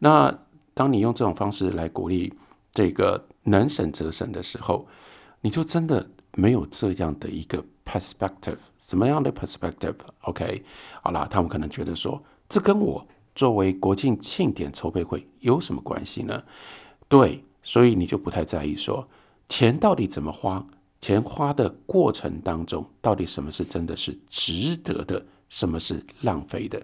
[0.00, 0.36] 那
[0.74, 2.34] 当你用这种方式来鼓励
[2.72, 4.88] 这个能省则省的时候，
[5.42, 6.04] 你就真的。
[6.34, 10.62] 没有这样的一个 perspective，什么样的 perspective？OK，
[11.02, 16.42] 好了，他们可能觉得说，这跟我作为国庆庆典筹备会有什么关系呢？
[17.08, 19.06] 对，所以你就不太在意说，
[19.48, 20.66] 钱到底怎么花？
[21.00, 26.80] 钱花的过程当中，到底什么是真的是值得的，什么是浪费的？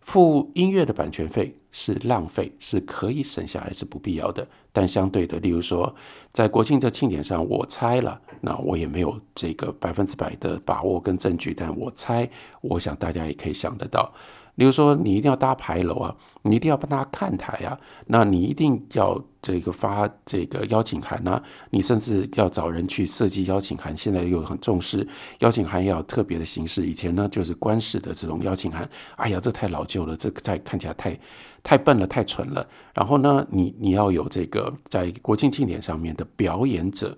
[0.00, 4.48] 付音乐的版权费是浪费，是可以省下来，是不必要的。
[4.72, 5.94] 但相对的，例如说，
[6.32, 12.28] 在国庆这庆典上，我猜了，那我也没有这个百分之百的把握跟证据，但我猜，
[12.60, 14.12] 我想大家也可以想得到。
[14.60, 23.96] 比如说，你一定要搭牌楼啊，你一定要帮他看台啊，那你一定要这个发这个邀请函啊，你甚至要找人去设计邀请函。
[23.96, 28.86] 现在又很重视邀请函要特别的形式，以前呢就是官式的这种邀请函。
[29.16, 31.18] 哎呀，这太老旧了，这再看起来太
[31.62, 32.68] 太笨了，太蠢了。
[32.92, 37.16] 然后呢，你你要有这个在国庆庆典上面的表演者，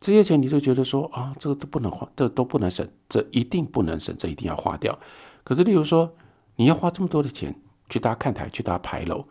[0.00, 4.96] 这些钱你就觉得说啊，这个都不能花，这都不能省，这一定不能省，这一定要花掉。
[5.42, 6.08] 可是例如说。
[6.58, 7.54] 你要花这么多的钱
[7.88, 9.24] 去搭看台，去搭牌楼，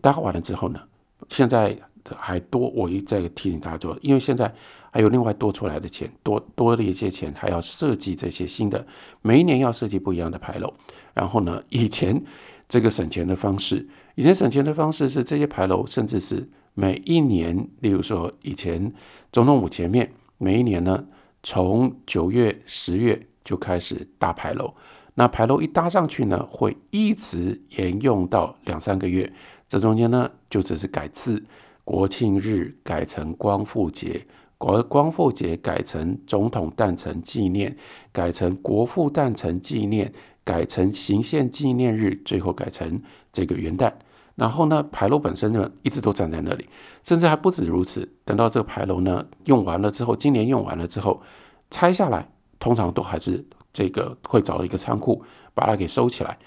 [0.00, 0.80] 搭完了之后呢？
[1.28, 1.78] 现在
[2.16, 4.52] 还多，我一再提醒大家说，因为现在
[4.90, 8.84] 还有另外多出来的钱，多多的一些钱，还要设计这些新的，
[9.22, 10.74] 每一年要设计不一样的牌楼。
[11.14, 12.20] 然后呢，以前
[12.68, 18.92] 这个省钱的方式，以前省钱的方式是这些牌楼，甚至是每一年，例如说以前
[19.30, 21.06] 总统府前面，每一年呢，
[21.44, 24.74] 从九月、十月就开始搭牌楼。
[25.14, 29.32] 那牌楼一搭上去呢，会一直沿用到两三个月。
[29.68, 31.42] 这中间呢，就只是改字，
[31.84, 34.26] 国庆日改成光复节，
[34.58, 37.76] 国光复节改成总统诞辰纪念，
[38.12, 40.12] 改成国父诞辰纪念，
[40.44, 43.00] 改成行宪纪念日，最后改成
[43.32, 43.92] 这个元旦。
[44.34, 46.68] 然后呢，牌楼本身呢，一直都站在那里，
[47.04, 48.08] 甚至还不止如此。
[48.24, 51.22] 等到这个牌楼呢用完了之后，今年用完了之后，
[51.70, 53.44] 拆下来，通常都还是。
[53.74, 56.38] 这个会找一个仓库把它给收起来，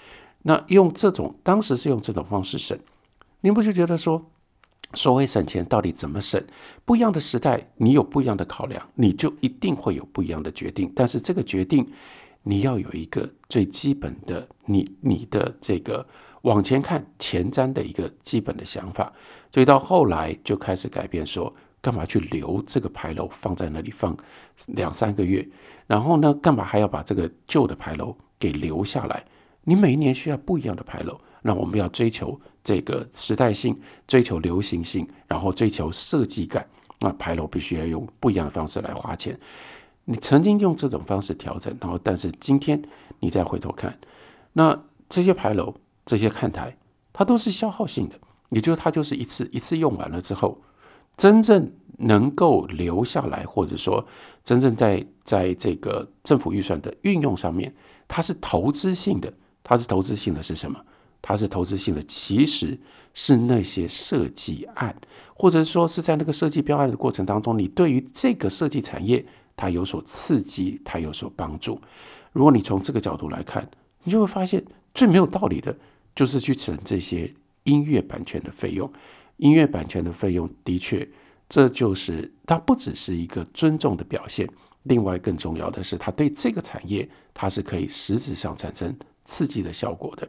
[0.43, 2.75] 那用这种当时是用这种方式省，
[3.41, 4.25] 您不就觉得说，
[4.93, 6.41] 所谓省钱到底怎么省？
[6.85, 10.89] 不一样的时代，你有不一样的考量，你就一定会有不一样的决定。
[10.95, 11.85] 但是这个决定，
[12.43, 16.07] 你要有一个最基本的，你你的这个
[16.43, 19.11] 往前看前瞻的一个基本的想法。
[19.51, 21.53] 所以到后来就开始改变，说
[21.87, 24.13] 干嘛去留这个牌楼放在那里放
[24.65, 25.47] 两三个月？
[25.87, 26.33] 然后呢？
[26.33, 29.23] 干嘛还要把这个旧的牌楼给留下来？
[29.63, 36.67] 你每一年需要不一样的牌楼，那我们要追求这个时代性，追求流行性，然后追求设计感。
[36.99, 39.39] 那牌楼必须要用不一样的方式来花钱。
[40.03, 42.81] 你曾经用这种方式调整，然后但是今天
[43.21, 43.97] 你再回头看，
[44.51, 45.73] 那这些牌楼、
[46.05, 46.75] 这些看台，
[47.13, 48.15] 它都是消耗性的，
[48.49, 50.59] 也就是它就是一次一次用完了之后，
[51.17, 51.69] 真正。
[51.99, 54.05] 能够留下来，或者说
[54.43, 57.73] 真正在在这个政府预算的运用上面，
[58.07, 59.33] 它是投资性的。
[59.63, 60.79] 它是投资性的是什么？
[61.23, 62.79] 它是投资性的，其实
[63.15, 64.95] 是那些设计案，
[65.33, 69.25] 或者说是在那个设计标案的过程当中，你对于这个设计产业
[69.55, 71.81] 它有所刺激，它有所帮助。
[72.31, 73.67] 如果你从这个角度来看，
[74.03, 75.75] 你就会发现最没有道理的
[76.15, 78.87] 就是去省这些音乐版权的费用。
[79.37, 81.07] 音乐版权的费用的确，
[81.47, 84.47] 这就是它不只是一个尊重的表现，
[84.83, 88.95] 另外更重要的是，它对这个产业它是可以实质上产生
[89.25, 90.27] 刺激的效果的。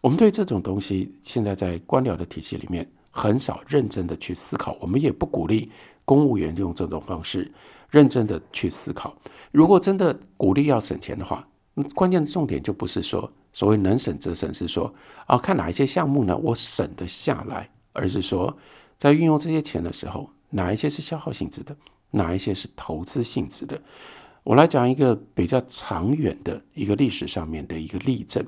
[0.00, 5.70] 我们对这种东西，现在在官僚的体系里面很少认真的去思考，我们也不鼓励
[6.04, 7.50] 公务员用这种方式
[7.90, 9.16] 认真的去思考。
[9.50, 11.48] 如果真的鼓励要省钱的话，
[11.94, 14.92] 关键的重点就不是说所谓能省则省，是说
[15.26, 17.70] 啊，看哪一些项目呢，我省得下来。
[17.94, 18.54] 而是说，
[18.98, 21.74] 在运用这些钱的时候，哪一些是消耗性质的，
[22.10, 23.80] 哪一些是投资性质的？
[24.42, 28.44] 我来讲一个比较长远的一个历史上面的一个例证。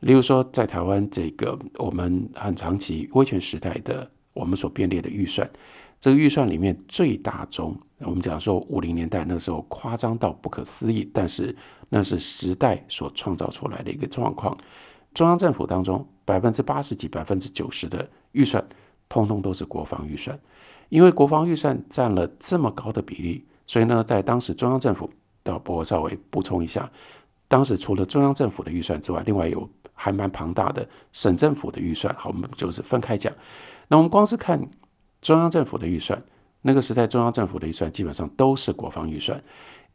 [0.00, 5.48] 例如说，在台湾这个我们很长期威权时代的我们所编列的预算，
[6.00, 11.54] 这个预算里面最大宗，我们讲说五零年代那时候夸张到不可思议，但是
[11.90, 14.56] 那是时代所创造出来的一个状况。
[15.12, 18.64] 中央政府当中百分之八十几、百分之九十的预算。
[19.08, 20.38] 通通都是国防预算，
[20.88, 25.08] 因为国防预算占了这么高的比例，所以呢，在当时中央政府，
[25.44, 26.90] 的，我稍微补充一下，
[27.46, 32.12] 当时除了中央政府的预算之外，另外有还蛮庞大的省政府的预算。
[32.18, 33.32] 好，我们就是分开讲。
[33.88, 34.60] 那我们光是看
[35.22, 36.20] 中央政府的预算，
[36.62, 39.40] 那个时代中央政府的预算基本上都是国防预算，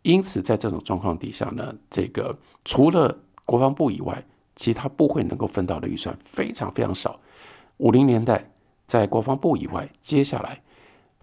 [0.03, 4.23] 因此在这种状况底下呢，这个除了国防部以外，
[4.55, 7.19] 其他部会能够分到的预算非常非常少。
[7.77, 8.49] 五零年代。
[8.89, 10.59] 在国防部以外，接下来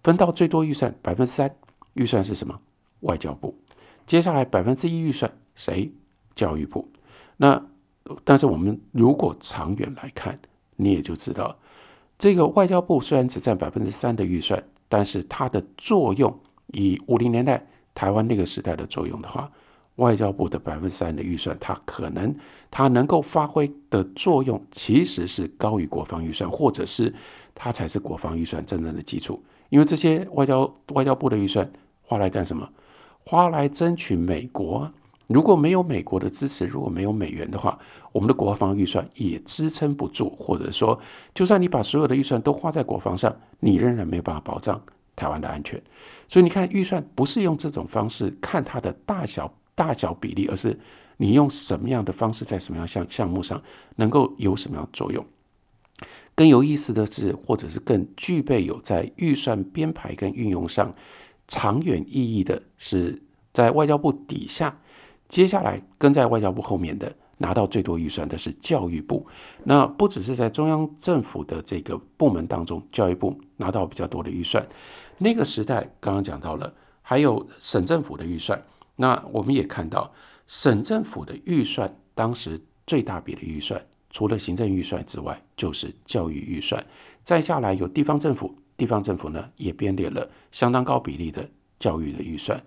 [0.05, 1.53] 分到最多预算百分之三
[1.95, 2.57] 预算是什么？
[3.01, 3.59] 外交部。
[4.07, 5.91] 接下来百分之一预算谁？
[6.37, 6.89] 教育部。
[7.37, 7.61] 那
[8.23, 10.39] 但是我们如果长远来看，
[10.77, 11.59] 你也就知道，
[12.17, 19.51] 这个外交部虽然只占百分之三的预算，但是它的作用，以五零年代台湾那个时代的作用的话，
[19.97, 22.33] 外交部的百分之三的预算，它可能
[22.71, 27.13] 它能够发挥的作用，其实是高于国防预算，或者是。
[27.57, 31.69] 它才是国防预算真正的基础，因为这些外交外交部的预算
[32.03, 32.69] 花来干什么？
[33.25, 34.89] 花来争取美国。
[35.27, 37.77] 如果没有美国的支持，如果没有美元的话，
[38.13, 40.31] 我们的国防预算也支撑不住。
[40.39, 40.97] 或者说，
[41.35, 44.81] 就算你把所有的预算都花在国防上，你仍然没有办法保障
[45.17, 45.83] 台湾的安全。
[46.29, 50.79] 所以你看，预算不是用这种方式看它的大小大小比例，而是
[51.17, 53.61] 你用什么样的方式在什么样项项目上
[53.97, 55.25] 能够有什么样作用。
[56.37, 60.95] 更有意思的是，或者是更具备有在预算编排跟运用上
[61.49, 63.21] 长远意义的，是
[63.55, 64.79] 在外交部底下，
[65.29, 69.27] 接下来跟在外交部后面的拿到最多预算的是教育部。
[69.65, 74.67] 那不只是在中央政府的这个部门当中，教育部拿到比较多的预算。
[75.19, 76.71] 那个时代刚刚讲到了，
[77.01, 78.63] 还有省政府的预算。
[78.97, 80.13] 那我们也看到，
[80.47, 83.83] 省政府的预算当时最大笔的预算。
[84.17, 86.83] 除了行政预算之外，就是教育预算。
[87.23, 91.47] 再下来有地方政府，地方政府呢也编列了相当高比例的
[91.79, 92.59] 教育的预算。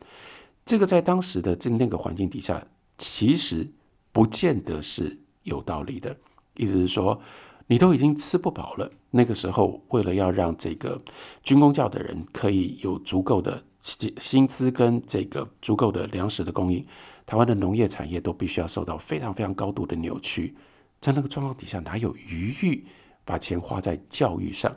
[0.64, 2.64] 这个在当时的这那个环境底下，
[3.00, 3.68] 其实
[4.12, 6.16] 不见得是有道理的。
[6.56, 7.20] 意思是说，
[7.66, 8.88] 你都已经吃不饱了。
[9.10, 11.02] 那个时候，为了要让这个
[11.42, 16.86] 军工教的人可以有足够的薪薪资跟这个足够的粮食的供应，
[17.26, 20.54] 台湾的农业产业都必须要受到非常非常高度的扭曲。
[21.00, 22.86] 在那个状况底下，哪有余裕
[23.24, 24.76] 把钱花在教育上？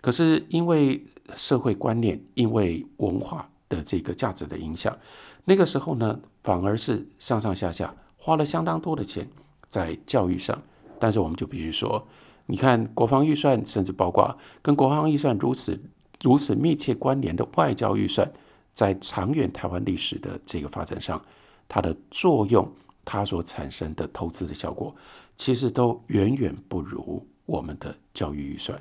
[0.00, 1.04] 可是因为
[1.36, 4.96] 社会观念、因为文化的这个价值的影响，
[5.44, 9.28] 那个时候呢，反而是上上下下花了相当多的钱
[9.68, 10.60] 在教育上。
[10.98, 12.06] 但是我们就必须说，
[12.46, 15.80] 你看国防预算，甚至包括跟国防预算如此
[16.22, 18.30] 如此密切关联的外交预算，
[18.74, 21.22] 在长远台湾历史的这个发展上，
[21.68, 22.70] 它的作用，
[23.04, 24.94] 它所产生的投资的效果。
[25.40, 28.78] 其实都远远不如我们的教育预算，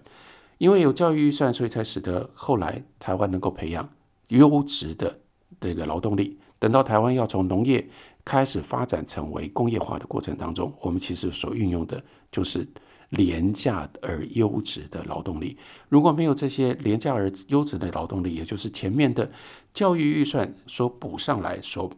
[0.57, 3.87] 因为有教育预算，所以才使得后来台湾能够培养
[4.27, 5.17] 优质的
[5.61, 6.37] 这个劳动力。
[6.59, 7.87] 等到台湾要从农业
[8.25, 12.67] 开始发展成为工业化的过程当中，我们其实所运用的就是
[13.11, 15.57] 廉价而优质的劳动力。
[15.87, 19.31] 如果没有这些廉价而优质的劳动力，也就是前面的
[19.73, 21.89] 教育预算所补上来、所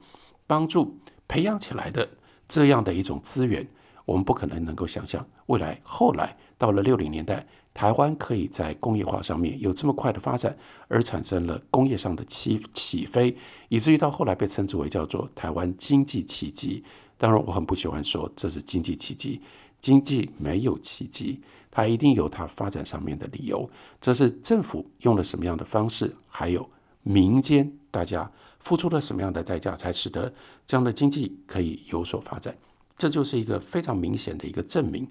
[0.46, 2.08] 帮助培养起来的
[2.48, 3.68] 这样的一种资源。
[4.06, 10.56] 我们不可能能够想象未来后来到了六零年代，台湾可以在工业化上面有这么快的发展，
[10.88, 13.36] 而产生了工业上的起起飞，
[13.70, 16.84] 以至于到后来被称之为叫做台湾经济奇迹。
[17.18, 19.40] 当然，我很不喜欢说这是经济奇迹，
[19.80, 21.40] 经济没有奇迹，
[21.70, 23.70] 它一定有它发展上面的理由。
[24.00, 26.68] 这是政府用了什么样的方式，还有
[27.04, 28.30] 民间大家
[28.60, 30.34] 付出了什么样的代价，才使得
[30.66, 32.56] 这样的经济可以有所发展。
[33.02, 35.08] 这就是一个非常明显的一个证明。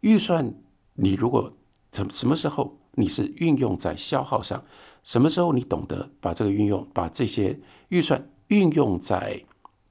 [0.00, 0.52] 预算，
[0.94, 1.56] 你如果
[1.92, 4.60] 什什么时候你是运用在消耗上，
[5.04, 7.56] 什么时候你懂得把这个运用，把这些
[7.90, 9.40] 预算运用在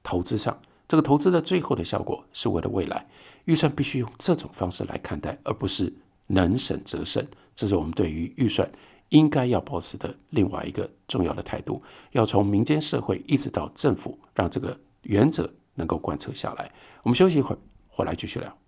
[0.02, 3.06] 投资上，这个投资的最后的效果是为了未来。
[3.46, 5.90] 预算必须用这种方式来看待，而不是
[6.26, 7.26] 能省则省。
[7.56, 8.70] 这是我们对于预算
[9.08, 11.82] 应该要保持的另外一个重要的态度。
[12.12, 16.70] 要从民间社会一直到政府，让这个原则能够贯彻下来。
[17.04, 18.58] 我们休息一会儿，回来继续聊。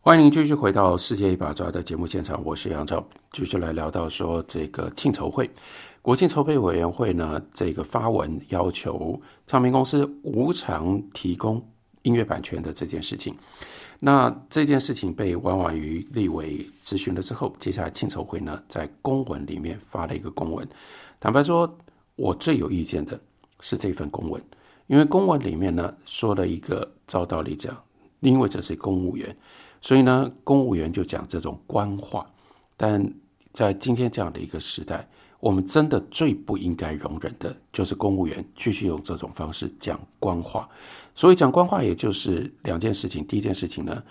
[0.00, 5.50] 欢迎继续回到《世界一把抓》的节目现场，我是杨照，继续来聊到说这个庆筹会，
[6.00, 11.62] 国庆筹备委员会呢，这个发文要求唱片公司无偿提供
[12.02, 13.36] 音乐版权的这件事情。
[14.00, 20.66] 那这件事情被婉婉于立委咨询了之后，接下来庆筹会呢，在公文里面发了一个公文。
[21.20, 21.76] 坦白说，
[22.14, 23.20] 我最有意见的
[23.60, 24.40] 是这份公文，
[24.88, 27.76] 因为公文里面呢说了一个照道理讲，
[28.20, 29.34] 因为这是公务员，
[29.80, 32.28] 所以呢公务员就讲这种官话。
[32.76, 33.12] 但
[33.52, 35.08] 在今天这样的一个时代，
[35.40, 40.68] 我们真的最不应该容忍的就是公务员继续用这种方式讲官话。
[41.14, 43.26] 所以讲官话，也就是两件事情。
[43.26, 44.02] 第一件事情呢，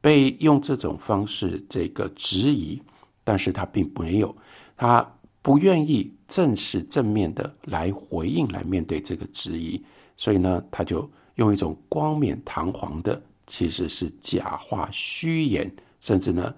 [0.00, 2.82] 被用这种方式这个质疑，
[3.24, 4.36] 但是他并没有，
[4.76, 5.08] 他
[5.40, 9.80] 不愿意正式正面的来回应，来面对这个质疑。
[10.16, 16.54] 所以呢，他就用一种光冕堂皇的，其实是假话、虚言，甚至呢，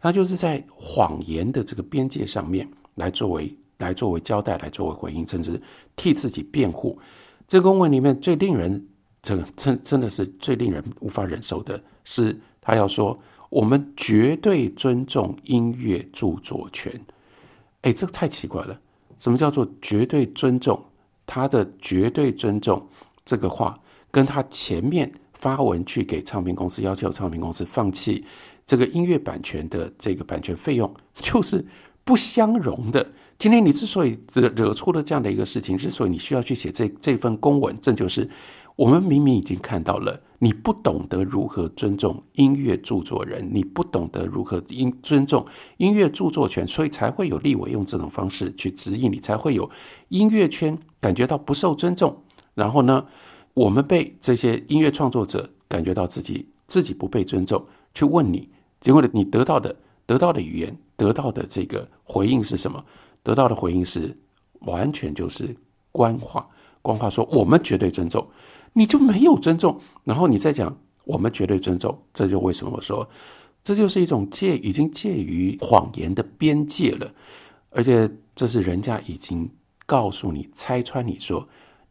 [0.00, 5.60] 他就是在谎言的这个边界上面来作为来作为交代，来作为回应，甚至
[5.96, 6.98] 替自己辩护。
[7.46, 8.86] 这公文里面最令人。
[9.20, 13.18] 这个真真的是最令人无法忍受的，是他要说
[13.50, 16.98] 我们绝对尊重音乐著作权。
[17.82, 18.80] 哎，这个太奇怪了。
[19.18, 20.80] 什么叫做绝对尊重？
[21.26, 22.86] 他的绝对尊重
[23.28, 23.78] 这个话，
[24.10, 28.24] 跟他前面发文去给唱片公司要求唱片公司放弃
[28.64, 31.62] 这个音乐版权的这个版权费用，就是
[32.04, 33.06] 不相容的。
[33.36, 38.26] 今天你之所以惹惹出了这样的一个事情，之所以你需要去写这这份公文，这就是。
[38.76, 45.44] 我们明明已经看到了，你不懂得如何尊重音乐著作人，你不懂得如何音尊重
[45.78, 49.68] 音乐著作权，所以才会有立委用这种方式去指引你，才会有
[50.10, 52.16] 音乐圈感觉到不受尊重。
[52.58, 53.06] 然后呢，
[53.54, 58.48] 我们被这些音乐创作者感觉到自己自己不被尊重，去问你，
[58.80, 62.84] 结果你得到的得到的语言，得到的这个回应是什么？
[63.22, 64.12] 得到的回应是
[64.62, 65.54] 完全就是
[65.92, 66.48] 官话，
[66.82, 68.26] 官话说我们绝对尊重。
[68.72, 73.08] 你就没有尊重，然后你再讲我们绝对尊重，这就为什么我说，
[73.62, 77.08] 这就是一种介已经介于谎言的边界了，
[77.70, 79.48] 而且这是人家已经
[79.86, 81.46] 告诉你拆穿你说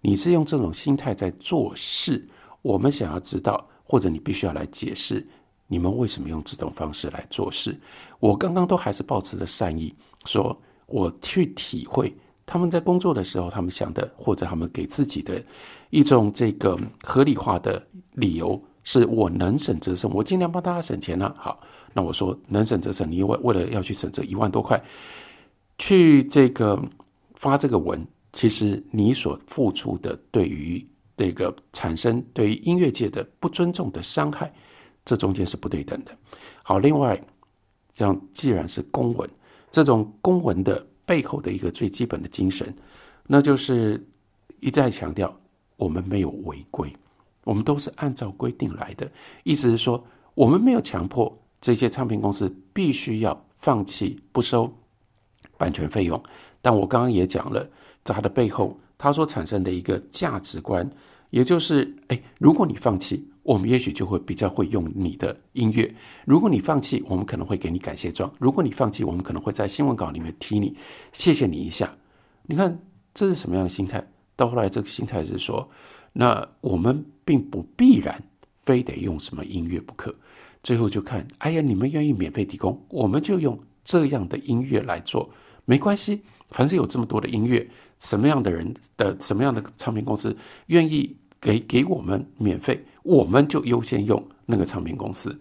[0.07, 2.25] 你是用这种心态在做事，
[2.61, 5.27] 我们想要知道，或者你必须要来解释
[5.67, 7.77] 你们为什么用这种方式来做事。
[8.21, 9.93] 我刚刚都还是保持着善意，
[10.23, 15.43] 说我去体会他们在工作的时候他们想的，或者他们给自己的。
[15.89, 21.35] 一种这个合理化的理由是我能省则省，我尽量帮大家省钱了。
[21.37, 21.59] 好，
[21.91, 24.81] 那我说能省则省，你为为了要去省这一万多块，
[25.77, 26.81] 去这个
[27.35, 34.53] 发这个文，其实你所付出的对于这个产生对于音乐界的不尊重的伤害，
[35.03, 36.15] 这中间是不对等的。
[36.63, 37.19] 好，另外，
[37.95, 39.29] 像既然是公文，
[39.71, 42.73] 这种公文的背后的一个最基本的精神，
[43.25, 44.05] 那就是
[44.59, 45.35] 一再强调。
[45.77, 46.91] 我们没有违规，
[47.43, 49.07] 我们都是按照规定来的。
[49.43, 50.03] 意思是说，
[50.33, 54.67] 我们没有强迫这些唱片公司必须要放弃不收
[55.55, 56.19] 版权费用。
[56.63, 57.69] 但我刚刚也讲了，
[58.07, 60.89] 在他的背后，他所产生的一个价值观，
[61.29, 65.93] 也就是：哎，如果你放弃，我们也许就会比较会用你的音乐；
[66.23, 70.77] 如果你放弃，我们可能会给你感谢状；如果你放弃，我们可能会在新闻稿里面提你，
[71.11, 71.93] 谢谢你一下。
[72.43, 72.79] 你看，
[73.13, 74.01] 这是什么样的心态？
[74.37, 75.69] 到后来，这个心态是说，
[76.13, 78.23] 那我们并不必然
[78.63, 80.15] 非得用什么音乐不可。
[80.63, 85.29] 最后就看，哎呀，你们愿意免费提供，我们就用这样的音乐来做，
[85.65, 86.21] 没关系。
[86.49, 87.69] 反正有这么多的音乐，
[87.99, 90.35] 什么样的人的什么样的唱片公司
[90.67, 95.39] 愿意给给我们免费，我们就优先用那个唱片公司。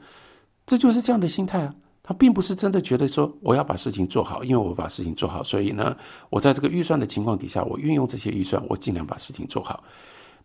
[0.67, 1.75] 这就是这样的心态啊。
[2.09, 5.97] 他并不是真的觉得说我要把事情做好，因为我把事情做好，所以呢，
[6.31, 9.83] 我在这个预算的情况底下，我运用这些预算，我尽量把事情做好。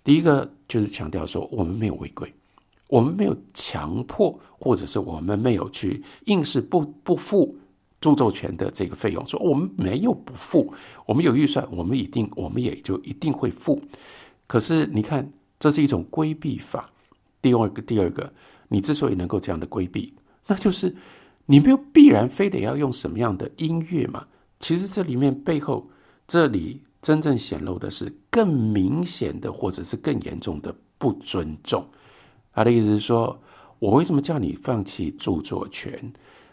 [0.04, 2.34] 第一个就是强调说，我们没有违规，
[2.88, 7.56] 我们没有强迫，或者是我们没有去硬是不不付
[8.02, 10.74] 著作权的这个费用，说我们没有不付，
[11.06, 13.80] 我们有预算，我们一定我们也就一定会付。
[14.48, 16.90] 可是你看，这是一种规避法。
[17.42, 18.34] 第二个，第二个，
[18.68, 20.14] 你之所以能够这样的规避，
[20.48, 20.96] 那就是
[21.46, 24.26] 你没有必然非得要用什么样的音乐嘛。
[24.60, 25.90] 其实这里面背后，
[26.28, 31.86] 这里真正显露的是更明显的，或者是更严重的不尊重。
[32.54, 33.40] 他的意思是说，
[33.80, 36.12] 我为什么叫你放弃著作权？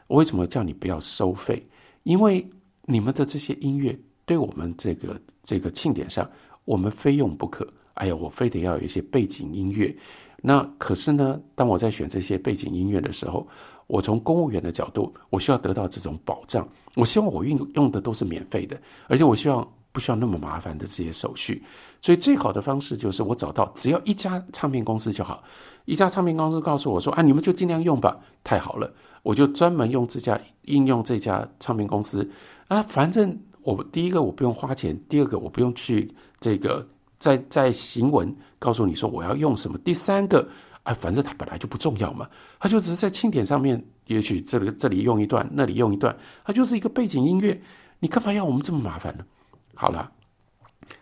[0.09, 1.65] 我为什么叫你不要收费？
[2.03, 2.45] 因为
[2.83, 6.29] 你们的这些音乐，对我们这个这个庆典上，
[6.65, 7.67] 我们非用不可。
[7.95, 9.95] 哎呀，我非得要有一些背景音乐。
[10.41, 13.47] 那可是呢，当我在选这些背景音乐的时候，
[13.87, 16.67] 我从公务员的角度，我需要得到这种保障。
[16.95, 21.63] 我希望我运用的都是免费的，而且我希望不需要那么麻烦的这些手续。
[22.01, 25.43] 所以最好的方式就是我找到只要一家唱片公司就好。
[25.85, 28.93] 一家唱片公司告诉我说：“啊，你们就尽量用吧，太好了，
[29.23, 32.29] 我就专门用这家应用这家唱片公司
[32.69, 36.87] 啊，反正我第一个我不用花钱，第二个我不用去这个
[37.19, 40.49] 在在行文告诉你说我要用什么，第三个
[40.83, 47.61] 啊，反正它本来就不重要嘛，它就只是在庆典上面，也许这里这里用一段，那里用一段，它就是一个背景音乐，
[47.99, 49.25] 你干嘛要我们这么麻烦呢？
[49.75, 50.11] 好了，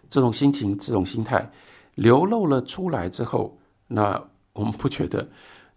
[0.08, 1.50] 这种心情、这种心态
[1.94, 4.22] 流露了出来之后，那。
[4.58, 5.28] 我们不觉得，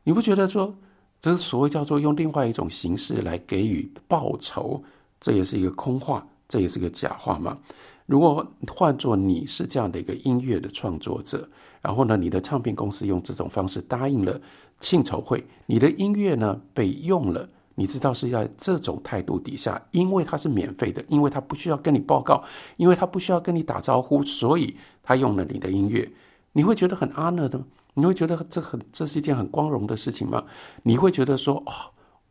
[0.06, 0.74] 你不觉得说，
[1.22, 4.82] 这是所谓叫做用另外一种形式来给予报酬，
[5.20, 7.57] 这也是一个空话，这也是个假话嘛？
[8.05, 11.47] 如果换做你是这样的一个音乐的创作者，
[11.82, 14.39] 然后呢，你的唱片公司用这种方式答应了
[14.80, 22.43] 庆筹会，你的音乐呢被用了，你知道是在这种态度底下，因为它是免费的，因为他不需要跟你报告，
[22.78, 26.09] 因为他不需要跟你打招呼，所以他用了你的音乐，
[26.53, 27.65] 你会觉得很 honor 的吗？
[28.00, 30.43] 你会觉得这很这是一件很光荣的事情吗？
[30.84, 31.74] 你会觉得说哦，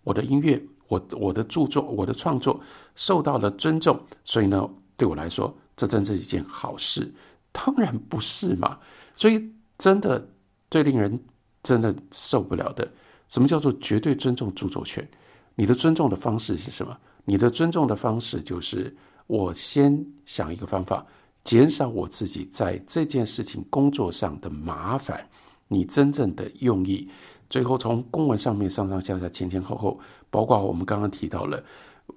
[0.03, 2.59] 我的音乐，我我的著作，我的创作
[2.95, 7.13] 受到了尊重，所以呢，对我来说，这真是一件好事。
[7.53, 8.79] 当然不是嘛。
[9.15, 10.27] 所以真的
[10.71, 11.21] 最令人
[11.63, 12.89] 真的受不了的，
[13.29, 15.07] 什么叫做绝对尊重著作权？
[15.55, 16.97] 你的尊重的方式是什么？
[17.25, 18.97] 你的尊重的方式就是
[19.27, 21.05] 我先想一个方法，
[21.45, 25.29] 减少我自己在这件事情工作上的麻烦。
[25.69, 27.09] 你真正的用意，
[27.51, 30.01] 最后从公文上面上上下下前前后后，
[30.31, 31.63] 包括我们刚刚提到了，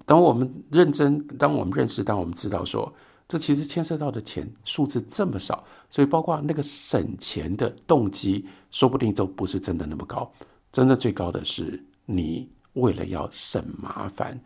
[0.06, 2.92] 当我们认真，当我们认识，当我们知道说，
[3.28, 10.30] 这其实牵涉到的钱数字这么少，所以包括那个省钱的动机，说不定都不是真的那么高。
[10.72, 14.38] 真的最高的是你为了要省麻烦，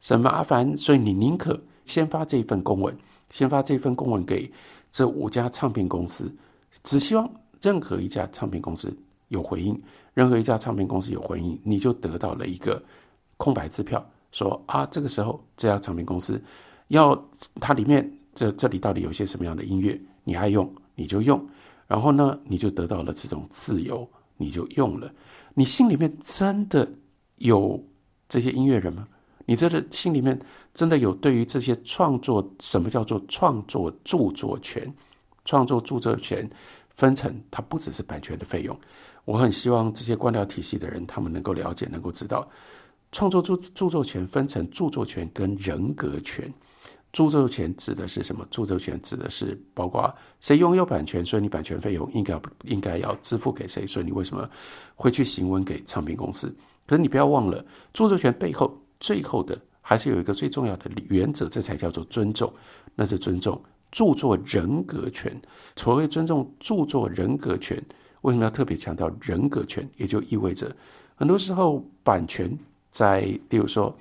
[0.00, 2.96] 省麻烦，所以你宁可先发这一份公文，
[3.30, 4.50] 先发这份公文给
[4.90, 6.34] 这五家唱片公司，
[6.82, 7.30] 只希望。
[7.64, 8.94] 任何一家唱片公司
[9.28, 9.80] 有回应，
[10.12, 12.80] 任何一家唱片公司有回应，你就得到了一个
[13.38, 16.38] 空白支票，说啊，这个时候这家唱片公司
[16.88, 17.18] 要
[17.58, 21.42] 它里面这这里到底有些什么样的音乐，你爱用你就用，
[21.86, 24.06] 然后呢，你就得到了这种自由，
[24.36, 25.10] 你就用了。
[25.54, 26.86] 你心里面真的
[27.36, 27.82] 有
[28.28, 29.08] 这些音乐人吗？
[29.46, 30.38] 你这个心里面
[30.74, 34.92] 真的有对于这些创作，什么叫做创作著作权？
[35.46, 36.48] 创作著作权？
[36.96, 38.78] 分成，它不只是版权的费用。
[39.24, 42.48] 我很希望这些官僚体系的人，他们能够了解，能够知道，
[43.12, 46.52] 创作著著作权分成著作权跟人格权。
[47.12, 48.44] 著作权指的是什么？
[48.50, 54.50] 著作权指的是包括谁拥有版权，所以你版权费用应该应该要支付给谁，所以你为什么
[54.96, 56.52] 会去行文给唱片公司？
[56.86, 62.52] 可是你不要忘了，著作权背后最后的还是有一个最重要的原则，这才叫做尊重，
[62.96, 63.62] 那是尊重。
[63.94, 65.40] 著作人格权，
[65.76, 67.80] 所谓尊重著作人格权，
[68.22, 69.88] 为什么要特别强调人格权？
[69.96, 70.74] 也就意味着，
[71.14, 72.58] 很多时候版权
[72.90, 73.20] 在，
[73.50, 73.96] 例如说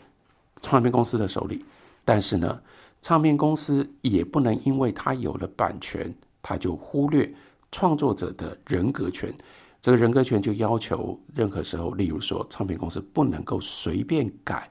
[0.63, 1.63] 唱片公司的手里，
[2.03, 2.59] 但是呢，
[3.03, 7.31] 唱片公司也不能因为他有了版权，他就忽略
[7.71, 9.31] 创作者的人格权。
[9.79, 14.67] 这个人格权就要求，任何时候，例如说，唱片公司不能够随便改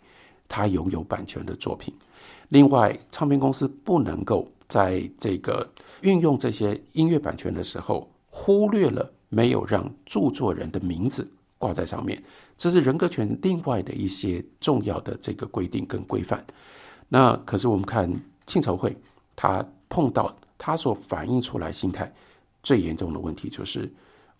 [0.48, 1.94] 他拥有版权的作品。
[2.48, 4.48] 另外，唱片公司不能够。
[4.72, 5.70] 在这个
[6.00, 12.22] 运用这些音乐版权的时候，忽略了没有让著作人的名字挂在上面，
[12.56, 16.42] 这是人格权另外的一些重要的这个规定跟规范。
[17.06, 18.10] 那可是我们看
[18.46, 18.96] 庆筹会，
[19.36, 22.10] 他碰到他所反映出来心态
[22.62, 23.92] 最严重的问题，就是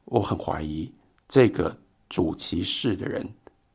[0.07, 0.91] 我很怀疑
[1.29, 1.77] 这个
[2.09, 3.29] 主骑士的人，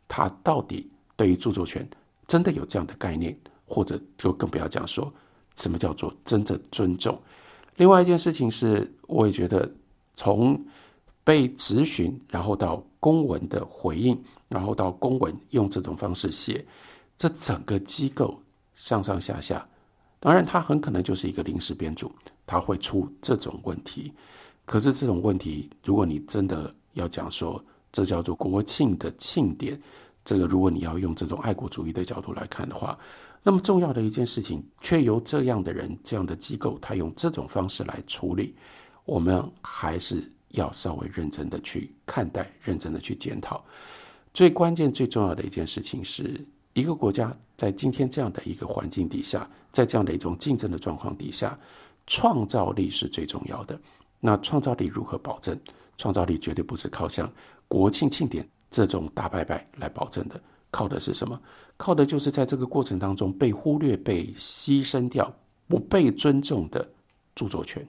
[0.07, 1.87] 他到底对于著作权
[2.25, 3.37] 真的有这样的概念，
[3.67, 5.13] 或者就更不要讲说。
[5.57, 7.19] 什么叫做真正尊重？
[7.75, 9.69] 另外一件事情是，我也觉得
[10.15, 10.59] 从
[11.23, 16.65] 被质询，然后到公文的回应，然后到公文用这种方式写，
[17.17, 18.39] 这整个机构
[18.75, 19.67] 上上下下，
[20.19, 22.11] 当然他很可能就是一个临时编组，
[22.45, 24.11] 他会出这种问题。
[24.65, 29.79] 可是这种问题，如果你真的要讲说，这叫做国庆的庆典，
[30.25, 32.97] 这个如果你要用这种爱国主义的角度来看的话，
[33.47, 38.53] 那么重要的一件事情，却由这样的人、这样的机构，他用这种方式来处理，
[39.05, 43.63] 我们还是要稍微认真的去看待，认真的去检讨。
[44.33, 51.57] 最关键、最重要的一件事情，是一个国家在今天这样的一个环境底下，在这样的一种竞争的状况底下，
[52.05, 53.79] 创造力是最重要的。
[54.19, 55.57] 那创造力如何保证？
[55.97, 57.31] 创造力绝对不是靠像
[57.69, 60.37] 国庆庆典这种大拜拜来保证的，
[60.69, 61.41] 靠的是什么？
[61.77, 65.31] 靠的就是在这个过程当中被忽略、被牺牲掉、
[65.67, 66.87] 不被尊重的
[67.35, 67.87] 著作权。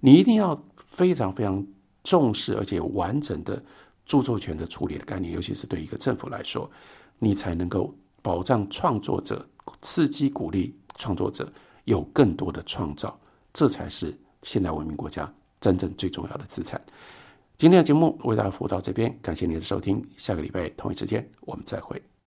[0.00, 1.66] 你一定要非常非常
[2.02, 3.62] 重视而且完整的
[4.06, 6.70] 著作权的处理的概念，尤其是对一个政府来说，
[7.18, 9.46] 你才能够保障创作者、
[9.82, 11.52] 刺激鼓励创作者
[11.84, 13.18] 有更多的创造，
[13.52, 15.32] 这才是现代文明国家。
[15.60, 16.78] 真正最重要的资产。
[17.56, 22.13] 今天的节目为大家服务到这边，感谢您的收听，下个礼拜同一时间我们再会。